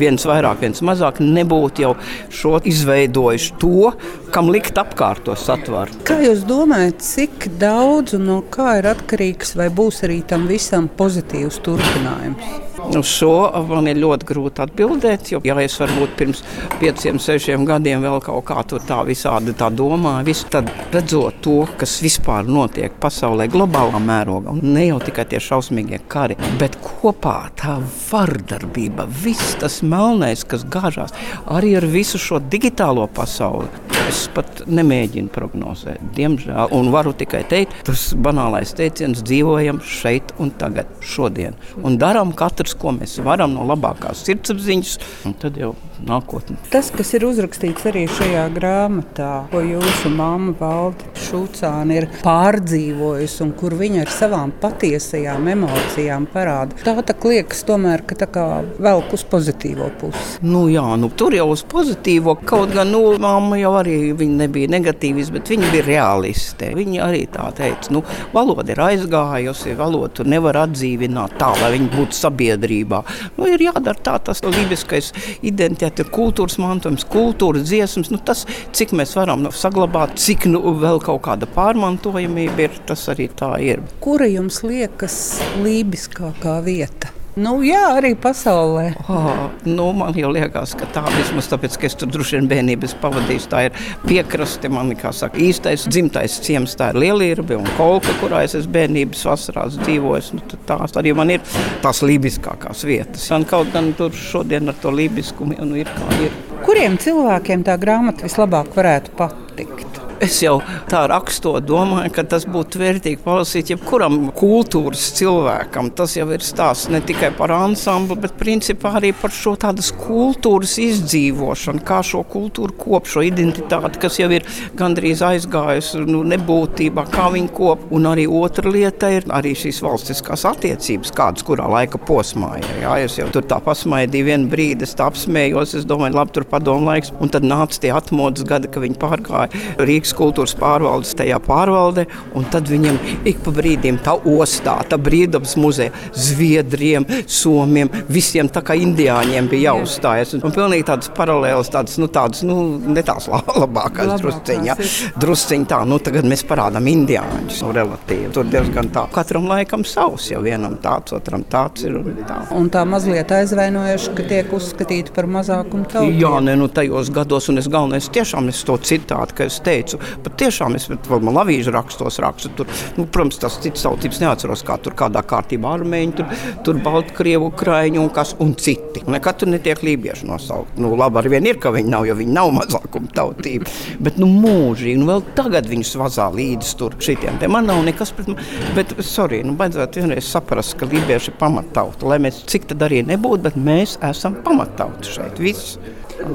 viens 0.00 0.24
vairāk, 0.24 0.62
viens 0.62 0.80
mazāk, 0.86 1.18
nebūtu 1.20 1.84
jau 1.84 1.90
šo 2.32 2.54
izveidojuši 2.70 3.58
to, 3.60 3.90
kam 4.32 4.48
likt 4.54 4.80
apkārt 4.80 5.26
to 5.26 5.36
satvaru. 5.36 6.00
Kā 6.08 6.16
jūs 6.24 6.46
domājat, 6.48 7.04
cik 7.04 7.50
daudz 7.60 8.16
un 8.16 8.28
no 8.30 8.40
kā 8.54 8.78
ir 8.80 8.88
atkarīgs, 8.94 9.52
vai 9.60 9.68
būs 9.68 10.00
arī 10.08 10.22
tam 10.30 10.48
visam 10.48 10.88
pozitīvs 10.88 11.60
turpinājums? 11.68 12.69
Uz 12.90 13.06
šo 13.06 13.34
man 13.68 13.86
ir 13.86 14.00
ļoti 14.02 14.26
grūti 14.26 14.62
atbildēt, 14.64 15.28
jo, 15.30 15.40
ja 15.46 15.54
es 15.62 15.76
varbūt 15.78 16.16
pirms 16.18 16.40
pieciem, 16.80 17.20
sešiem 17.22 17.62
gadiem 17.68 18.02
vēl 18.02 18.18
kaut 18.24 18.42
kā 18.48 18.64
tā 18.66 18.98
visādi 19.06 19.54
tā 19.54 19.68
domāju, 19.70 20.26
visu, 20.26 20.48
tad 20.50 20.70
redzot 20.90 21.38
to, 21.44 21.60
kas 21.78 22.00
vispār 22.02 22.48
notiek 22.50 22.96
pasaulē, 23.02 23.46
globālā 23.52 24.00
mērogā, 24.02 24.56
un 24.56 24.74
ne 24.74 24.88
jau 24.88 24.98
tikai 25.06 25.28
tie 25.30 25.38
šausmīgie 25.44 26.00
kari, 26.10 26.38
bet 26.58 26.80
kopā 26.82 27.36
tā 27.60 27.76
vardarbība, 28.08 29.06
viss 29.22 29.54
tas 29.62 29.80
melnais, 29.86 30.42
kas 30.42 30.66
gāžās 30.66 31.14
arī 31.46 31.76
ar 31.78 31.86
visu 31.94 32.18
šo 32.18 32.42
digitālo 32.50 33.06
pasauli. 33.14 33.70
Es 34.10 34.24
pat 34.34 34.64
nemēģinu 34.66 35.30
prognozēt, 35.30 36.00
diemžēl, 36.16 36.72
un 36.74 36.88
varu 36.90 37.12
tikai 37.14 37.44
teikt, 37.46 37.76
tas 37.86 38.08
banālais 38.18 38.72
teiciens, 38.74 39.22
dzīvojam 39.22 39.78
šeit 39.86 40.32
un 40.42 40.50
tagad, 40.58 40.90
šodien, 41.06 41.54
un 41.84 42.00
darām 42.00 42.32
katrs, 42.34 42.74
ko 42.80 42.94
mēs 42.96 43.18
varam 43.24 43.54
no 43.56 43.66
labākās 43.68 44.24
sirdsapziņas, 44.26 44.98
un 45.28 45.36
tad 45.40 45.58
jau 45.60 45.74
nākotni. 46.06 46.56
Tas, 46.72 46.90
kas 46.94 47.12
ir 47.16 47.24
uzrakstīts 47.28 47.86
arī 47.90 48.06
šajā 48.10 48.44
grāmatā, 48.54 49.30
ko 49.52 49.62
jūsu 49.64 50.10
mamma 50.14 50.54
Valde 50.60 51.06
Šūcāna 51.20 51.96
ir 51.98 52.06
pārdzīvojusi 52.24 53.42
un 53.44 53.52
kur 53.58 53.76
viņa 53.78 54.04
ar 54.04 54.12
savām 54.14 54.54
patiesajām 54.62 55.48
emocijām 55.52 56.26
parāda, 56.30 56.78
tā 56.84 56.96
tā 57.06 57.16
liekas 57.30 57.62
tomēr, 57.68 58.04
ka 58.08 58.16
tā 58.18 58.28
kā 58.32 58.46
velk 58.82 59.14
uz 59.16 59.24
pozitīvo 59.30 59.90
pusi. 60.00 60.40
Nu 60.46 60.66
jā, 60.72 60.84
nu 61.00 61.10
tur 61.12 61.34
jau 61.36 61.48
uz 61.52 61.62
pozitīvo, 61.68 62.36
kaut 62.48 62.74
gan, 62.74 62.90
nu, 62.94 63.02
mamma 63.20 63.58
jau 63.60 63.74
arī 63.80 63.98
viņa 64.16 64.38
nebija 64.44 64.70
negatīvis, 64.72 65.30
bet 65.34 65.52
viņa 65.52 65.70
bija 65.74 65.86
realiste. 65.86 66.72
Viņa 66.76 67.04
arī 67.06 67.24
tā 67.32 67.50
teica, 67.56 67.92
nu, 67.94 68.02
valoda 68.34 68.72
ir 68.72 68.82
aizgājusi, 68.86 69.76
valodu 69.78 70.26
nevar 70.28 70.62
atdzīvināt 70.64 71.36
tā, 71.40 71.52
lai 71.60 71.74
viņa 71.76 71.92
būtu 71.94 72.18
sabiedrībā. 72.18 73.02
Nu, 73.38 73.48
ir 73.50 73.68
jādara 73.68 74.00
tā 74.10 74.16
tas 74.24 74.42
lībiskais 74.44 75.12
identitātes 75.46 75.89
šeit 75.90 76.02
ir 76.04 76.10
kultūras 76.14 76.58
mantojums, 76.60 77.04
kultūras 77.10 77.66
dziesmas. 77.66 78.10
Nu, 78.10 78.18
tas, 78.18 78.46
cik 78.72 78.92
mēs 78.92 79.16
varam 79.16 79.42
nu, 79.42 79.50
saglabāt, 79.50 80.18
cik 80.18 80.46
nu, 80.46 80.62
vēl 80.78 81.00
kaut 81.02 81.22
kāda 81.26 81.46
pārmantojamība 81.50 82.68
ir, 82.68 82.82
tas 82.86 83.08
arī 83.10 83.28
tā 83.28 83.58
ir. 83.60 83.82
Kura 84.00 84.28
jums 84.30 84.62
liekas 84.62 85.40
lībiskākā 85.62 86.60
vieta? 86.64 87.19
Nu, 87.38 87.60
jā, 87.62 87.82
arī 87.94 88.16
pasaulē. 88.18 88.88
Oh, 89.06 89.44
nu, 89.62 89.90
man 89.94 90.16
liekas, 90.16 90.72
ka 90.78 90.88
tā 90.90 91.04
vismaz 91.14 91.46
tāpēc, 91.52 91.76
ka 91.78 91.86
es 91.86 91.94
tur 91.98 92.10
droši 92.10 92.40
vien 92.40 92.48
bērnības 92.50 92.96
pavadīju. 93.02 93.44
Tā 93.52 93.60
ir 93.68 93.76
piekraste, 94.02 94.70
man 94.72 94.90
saka, 94.98 95.38
īstais 95.38 95.86
dzimtais 95.86 96.40
ciems, 96.42 96.74
tā 96.78 96.90
ir 96.90 96.98
Lielība 97.04 97.54
un 97.60 97.68
Kolka, 97.78 98.16
kurā 98.22 98.42
es 98.46 98.56
esmu 98.58 98.74
bērnības 98.74 99.22
vasarās 99.30 99.78
dzīvojis. 99.78 100.32
Nu, 100.34 100.58
tās 100.66 100.96
arī 100.98 101.14
man 101.14 101.30
ir 101.36 101.44
tās 101.84 102.02
lībiskākās 102.02 102.82
vietas. 102.88 103.28
Man 103.30 103.46
kaut 103.46 103.70
gan 103.74 103.92
tur 103.98 104.10
šodien 104.10 104.72
ar 104.72 104.82
to 104.82 104.90
lībiskumu 104.94 105.60
nu, 105.62 105.78
ir 105.78 105.90
kā 105.94 106.10
ir. 106.26 106.34
Kuriem 106.66 106.98
cilvēkiem 107.00 107.62
tā 107.66 107.78
grāmata 107.80 108.26
vislabāk 108.26 108.74
varētu 108.74 109.14
patikt? 109.16 109.89
Es 110.20 110.34
jau 110.44 110.58
tā 110.90 111.06
rakstot, 111.08 111.64
domāju, 111.64 112.10
ka 112.12 112.26
tas 112.28 112.44
būtu 112.44 112.76
vērtīgi 112.82 113.22
palasīt 113.24 113.70
jebkuram 113.72 114.26
kultūras 114.36 115.06
cilvēkam. 115.16 115.88
Tas 115.96 116.12
jau 116.18 116.26
ir 116.34 116.44
stāsts 116.44 116.90
ne 116.92 117.00
tikai 117.00 117.30
par 117.38 117.54
ansambli, 117.56 118.18
bet 118.20 118.34
principā 118.36 118.92
arī 118.98 119.14
par 119.16 119.32
šo 119.32 119.54
tādas 119.60 119.88
kultūras 119.96 120.74
izdzīvošanu, 120.82 121.80
kā 121.88 122.02
šo 122.04 122.20
kultūru 122.28 122.76
kop, 122.82 123.08
šo 123.08 123.24
identitāti, 123.24 124.02
kas 124.02 124.18
jau 124.20 124.28
ir 124.36 124.44
gandrīz 124.76 125.22
aizgājusi 125.24 126.02
nu, 126.04 126.20
nebūtībā, 126.34 127.06
kā 127.16 127.30
viņi 127.32 127.48
kop. 127.56 127.88
Un 127.96 128.10
arī 128.12 128.28
otra 128.28 128.68
lieta 128.68 129.08
ir 129.16 129.28
arī 129.32 129.54
šīs 129.56 129.80
valstiskās 129.86 130.44
attiecības, 130.52 131.14
kādas 131.16 131.48
kurā 131.48 131.64
laika 131.78 131.96
posmā 131.96 132.58
ir. 132.60 132.68
Jā, 132.82 132.98
es 133.06 133.16
jau 133.16 133.30
tur 133.32 133.48
tā 133.48 133.62
pasmaidīju 133.64 134.28
vienu 134.28 134.52
brīdi, 134.52 134.84
es 134.84 134.92
tā 135.00 135.08
apsmējos, 135.08 135.78
es 135.80 135.88
domāju, 135.88 136.18
labi, 136.20 136.36
tur 136.36 136.48
padomu 136.52 136.92
laiks, 136.92 137.16
un 137.24 137.32
tad 137.32 137.48
nāca 137.48 137.80
tie 137.80 137.96
atmodas 137.96 138.44
gadi, 138.44 138.68
ka 138.68 138.84
viņi 138.84 139.00
pārgāja 139.00 139.64
Rīgas 139.80 140.09
Rīgas 140.10 140.16
kultūras 140.18 140.54
pārvaldes 140.58 141.14
tajā 141.14 141.38
pārvaldē, 141.44 142.06
un 142.34 142.44
tad 142.50 142.68
viņam 142.68 142.98
ik 143.28 143.40
pa 143.44 143.52
brīdim 143.54 144.00
tā 144.02 144.16
ostā, 144.26 144.80
tā 144.88 144.98
brīvdabas 144.98 145.56
muzeja, 145.56 145.92
zviedriem, 146.14 147.06
somiem, 147.26 147.90
visiem 148.08 148.48
tā 148.48 148.62
kā 148.62 148.74
indiāņiem 148.74 149.48
bija 149.50 149.70
jāuzstājas. 149.70 150.34
Un, 150.34 150.52
pilnīgi 150.54 150.86
tādas 150.88 151.10
paralēlas, 151.14 151.70
tādas, 151.70 151.98
nu, 152.00 152.08
tādas, 152.10 152.42
nu, 152.42 152.78
ne 152.80 153.02
tās 153.02 153.28
labākās 153.30 154.20
drusciņā. 154.20 154.76
Drusciņ 155.20 155.66
tā, 155.70 155.82
nu, 155.86 156.00
tagad 156.02 156.26
mēs 156.26 156.42
parādām 156.48 156.88
indiāņus, 156.90 157.62
nu, 157.64 157.72
relatīvi. 157.76 158.32
Tur 158.34 158.50
diezgan 158.50 158.90
tā, 158.94 159.06
katram 159.14 159.46
laikam 159.50 159.86
savs, 159.86 160.30
ja 160.32 160.42
vienam 160.42 160.78
tāds, 160.82 161.14
otram 161.14 161.44
tāds 161.50 161.86
ir. 161.86 162.00
Un 162.00 162.24
tā, 162.26 162.40
un 162.56 162.70
tā 162.72 162.84
mazliet 162.88 163.30
aizvainojuši, 163.36 164.14
ka 164.18 164.26
tiek 164.32 164.54
uzskatīti 164.58 165.14
par 165.14 165.30
mazākumu 165.30 165.86
tautu. 165.90 166.18
Jā, 166.18 166.34
ne, 166.44 166.56
nu, 166.58 166.70
tajos 166.72 167.12
gados, 167.14 167.50
un 167.52 167.62
es 167.62 167.70
galvenais 167.70 168.10
tiešām 168.10 168.50
es 168.50 168.64
to 168.66 168.78
citātu, 168.80 169.38
ka 169.38 169.48
es 169.50 169.60
teicu, 169.64 169.99
pat 170.24 170.36
tiešām 170.40 170.76
es 170.78 170.88
man 170.90 171.34
lavīžu 171.36 171.74
rakstos 171.74 172.20
rakstu. 172.22 172.52
Tur, 172.58 172.70
nu, 172.96 173.06
protams, 173.06 173.38
tas 173.42 173.58
cits 173.62 173.84
tautības 173.86 174.20
neatceros, 174.22 174.64
kā 174.66 174.76
tur 174.82 174.96
kādā 174.98 175.22
kārtībā 175.26 175.74
armēņi, 175.78 176.16
tur, 176.18 176.34
tur 176.66 176.80
Baltkrievu, 176.84 177.50
Ukraiņu 177.50 178.02
un 178.02 178.10
kas 178.14 178.34
un 178.42 178.54
citi. 178.58 179.04
Nekad 179.10 179.40
tur 179.40 179.50
netiek 179.52 179.82
lībieši 179.84 180.28
nosaukt. 180.28 180.78
Nu, 180.80 180.92
labi, 180.98 181.20
ar 181.20 181.30
vien 181.32 181.46
ir, 181.48 181.60
ka 181.62 181.72
viņi 181.74 181.92
nav, 181.92 182.06
jo 182.08 182.16
viņi 182.18 182.36
nav 182.36 182.52
mazākuma 182.56 183.10
tautība. 183.16 183.70
Bet, 184.02 184.18
nu, 184.20 184.28
mūžīgi, 184.30 184.98
nu, 185.00 185.08
vēl 185.10 185.24
tagad 185.38 185.68
viņus 185.70 185.94
vazā 186.00 186.28
līdzi 186.34 186.76
tur 186.80 186.96
šitiem. 187.02 187.40
Te 187.40 187.50
man 187.50 187.68
nav 187.70 187.82
nekas 187.86 188.14
pret, 188.16 188.32
bet, 188.76 188.94
sorry, 189.06 189.42
nu, 189.46 189.56
baidzētu 189.60 190.02
vienreiz 190.02 190.28
saprast, 190.30 190.76
ka 190.80 190.88
lībieši 190.90 191.32
ir 191.32 191.40
pamattauta. 191.40 192.08
Lai 192.10 192.20
mēs 192.22 192.44
cik 192.50 192.70
tad 192.72 192.86
arī 192.88 193.02
nebūtu, 193.06 193.44
bet 193.48 193.58
mēs 193.60 193.98
esam 194.10 194.38
pamattauta 194.44 195.16
šeit. 195.16 195.40
Viss. 195.40 195.78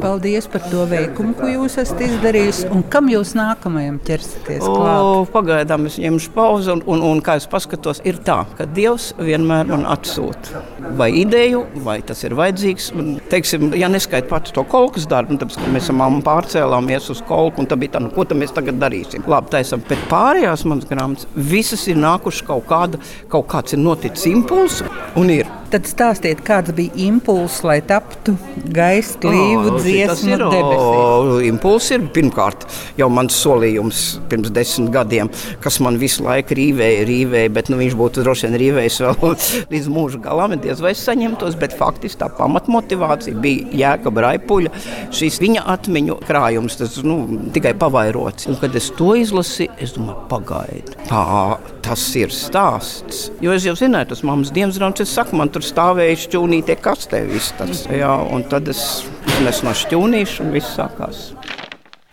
Paldies 0.01 0.47
par 0.51 0.63
to 0.69 0.85
veikumu, 0.89 1.33
ko 1.37 1.49
jūs 1.49 1.77
esat 1.81 2.01
izdarījis. 2.05 2.63
Un 2.73 2.83
kam 2.91 3.09
jūs 3.11 3.33
nākamajam 3.37 3.99
ķersieties 4.05 4.65
pagaidām 5.33 5.87
es 5.89 5.97
ņemšu 6.01 6.31
pauzi, 6.35 6.71
un, 6.73 6.83
un, 6.89 7.03
un 7.05 7.21
kā 7.25 7.37
es 7.39 7.47
paskatos, 7.49 8.01
ir 8.07 8.19
tā, 8.25 8.41
ka 8.57 8.67
Dievs 8.75 9.11
vienmēr 9.19 9.69
man 9.69 9.85
atsūta 9.89 10.63
vai 10.97 11.09
ideju, 11.21 11.63
vai 11.85 11.97
tas 12.05 12.23
ir 12.27 12.35
vajadzīgs. 12.37 12.91
Un, 12.95 13.11
teiksim, 13.31 13.71
ja 13.77 13.89
neskaidrs 13.91 14.29
pats 14.31 14.55
to 14.55 14.63
kolkas 14.71 15.07
darbu, 15.11 15.39
tad 15.41 15.55
mēs 15.73 15.89
ar 15.91 15.99
mammu 15.99 16.23
pārcēlāmies 16.25 17.09
uz 17.13 17.23
kolku, 17.27 17.63
un 17.63 17.69
tā 17.69 17.77
bija 17.79 17.97
tā, 17.97 18.03
nu, 18.05 18.13
ko 18.15 18.25
mēs 18.35 18.55
tagad 18.55 18.79
darīsim. 18.81 19.25
Labi, 19.29 19.51
taisam, 19.55 19.83
bet 19.89 20.01
pārējās 20.11 20.65
manas 20.69 20.89
grāmatas 20.89 21.29
visas 21.35 21.85
ir 21.91 21.99
nākušas 22.01 22.47
kaut 22.47 22.65
kāda, 22.69 23.01
kaut 23.31 23.49
kāds 23.51 23.75
ir 23.75 23.83
noticis 23.83 24.29
impulss 24.31 24.83
un 25.19 25.33
ir. 25.33 25.49
Tad 25.73 25.87
stāstiet, 25.89 26.41
kāds 26.45 26.73
bija 26.77 26.93
impulss, 27.07 27.63
lai 27.65 27.79
taptu 27.85 28.35
gaisa 28.75 29.17
klīvu 29.23 29.71
oh, 29.71 29.79
dziesmu 29.81 30.37
debesīs. 30.37 31.47
Impulss 31.49 31.93
ir 31.95 32.05
pirmkārt 32.15 32.67
jau 32.99 33.09
mans 33.11 33.35
solījums 33.41 34.03
pirms 34.29 34.51
desmit 34.55 34.91
gadiem, 34.93 35.31
kas 35.63 35.79
man 35.83 35.97
visu 36.01 36.25
laiku 36.25 36.57
rīvēja, 36.59 37.03
rīvēja, 37.09 37.53
bet 37.57 37.71
nu, 37.73 37.79
viņš 37.81 37.97
būtu 37.97 38.23
droši 38.25 38.47
vien 38.47 38.59
rīvējis 38.61 38.99
vēl 39.05 39.35
līdz 39.73 39.91
mūža 39.97 40.21
galam, 40.25 40.55
diez 40.61 40.83
vai 40.85 40.93
saņemtos, 40.97 41.57
bet 41.61 41.75
faktiski 41.79 42.21
tā 42.21 42.29
pamatmotivācija 42.37 43.41
bija 43.41 43.69
Jēkab 43.81 44.21
Raipuļa, 44.25 44.73
šīs 45.15 45.41
viņa 45.43 45.65
atmiņu 45.75 46.19
krājums, 46.25 46.77
tas 46.79 46.99
nu, 47.05 47.23
tikai 47.55 47.73
pavairots. 47.79 48.49
Un, 48.51 48.59
kad 48.61 48.75
es 48.77 48.91
to 48.95 49.15
izlasīju, 49.17 49.73
es 49.81 49.97
domāju, 49.97 50.27
pagaidi, 50.31 50.99
tā, 51.09 51.25
tas 51.85 52.03
ir 52.17 52.33
stāsts. 52.33 53.29
Jo 53.43 53.53
es 53.53 53.65
jau 53.67 53.75
zināju, 53.77 54.09
tas 54.13 54.23
mammas 54.25 54.51
dienas 54.55 54.79
grāmatas, 54.79 55.05
es 55.05 55.15
saku, 55.17 55.37
man 55.37 55.51
tur 55.53 55.65
stāvēja 55.65 56.17
šķūnītie 56.25 56.79
kastē 56.81 57.21
viss 57.29 57.53
tas. 57.59 57.85
Jā, 57.93 58.13
un 58.33 58.45
tad 58.49 58.71
es 58.73 58.81
iznesu 59.35 59.67
no 59.67 59.75
šķūnīša 59.77 60.45
un 60.45 60.55
viss 60.55 60.77
sākās. 60.77 61.27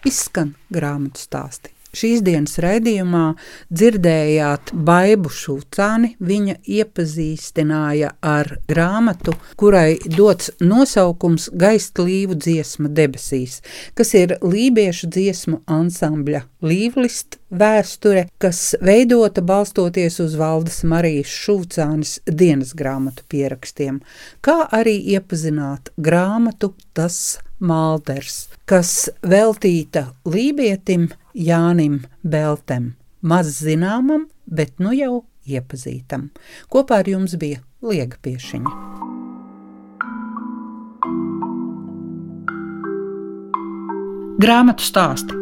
Izskan 0.08 0.56
grāmatu 0.72 1.22
stāsti. 1.22 1.72
Šīs 1.92 2.22
dienas 2.24 2.54
raidījumā 2.62 3.34
dzirdējāt 3.68 4.70
Baibu 4.72 5.28
Šūcāni. 5.28 6.14
Viņa 6.24 6.54
iepazīstināja 6.64 8.14
ar 8.24 8.48
grāmatu, 8.68 9.34
kurai 9.60 9.98
dots 10.06 10.48
nosaukums 10.64 11.50
Gaistlīvu 11.52 12.38
dziesma 12.40 12.88
debesīs, 12.88 13.60
kas 13.92 14.14
ir 14.16 14.38
lībiešu 14.40 15.12
dziesmu 15.12 15.60
ansambļa 15.68 16.46
līvlist 16.64 17.41
vēsture, 17.52 18.26
kas 18.40 18.74
veidota 18.82 19.42
balstoties 19.44 20.18
uz 20.24 20.36
Valdes 20.40 20.82
Marijas 20.88 21.32
Šūcānis 21.32 22.18
dienas 22.26 22.72
grāmatu 22.78 23.24
pierakstiem, 23.32 24.00
kā 24.40 24.64
arī 24.72 24.96
iepazināt 25.14 25.92
grāmatu 25.96 26.72
Tas 26.96 27.38
Malders, 27.62 28.48
kas 28.68 29.10
veltīta 29.22 30.08
lībietim 30.28 31.10
Jānim 31.32 32.02
Beltem, 32.22 32.94
maz 33.22 33.54
zināmam, 33.62 34.26
bet 34.46 34.80
nu 34.82 34.92
jau 34.96 35.22
iepazītam. 35.46 36.30
Kopā 36.72 37.02
ar 37.02 37.12
jums 37.12 37.36
bija 37.38 37.62
Liega 37.82 38.18
Piešiņa. 38.22 38.74
Grāmatu 44.42 44.82
stāsti 44.82 45.41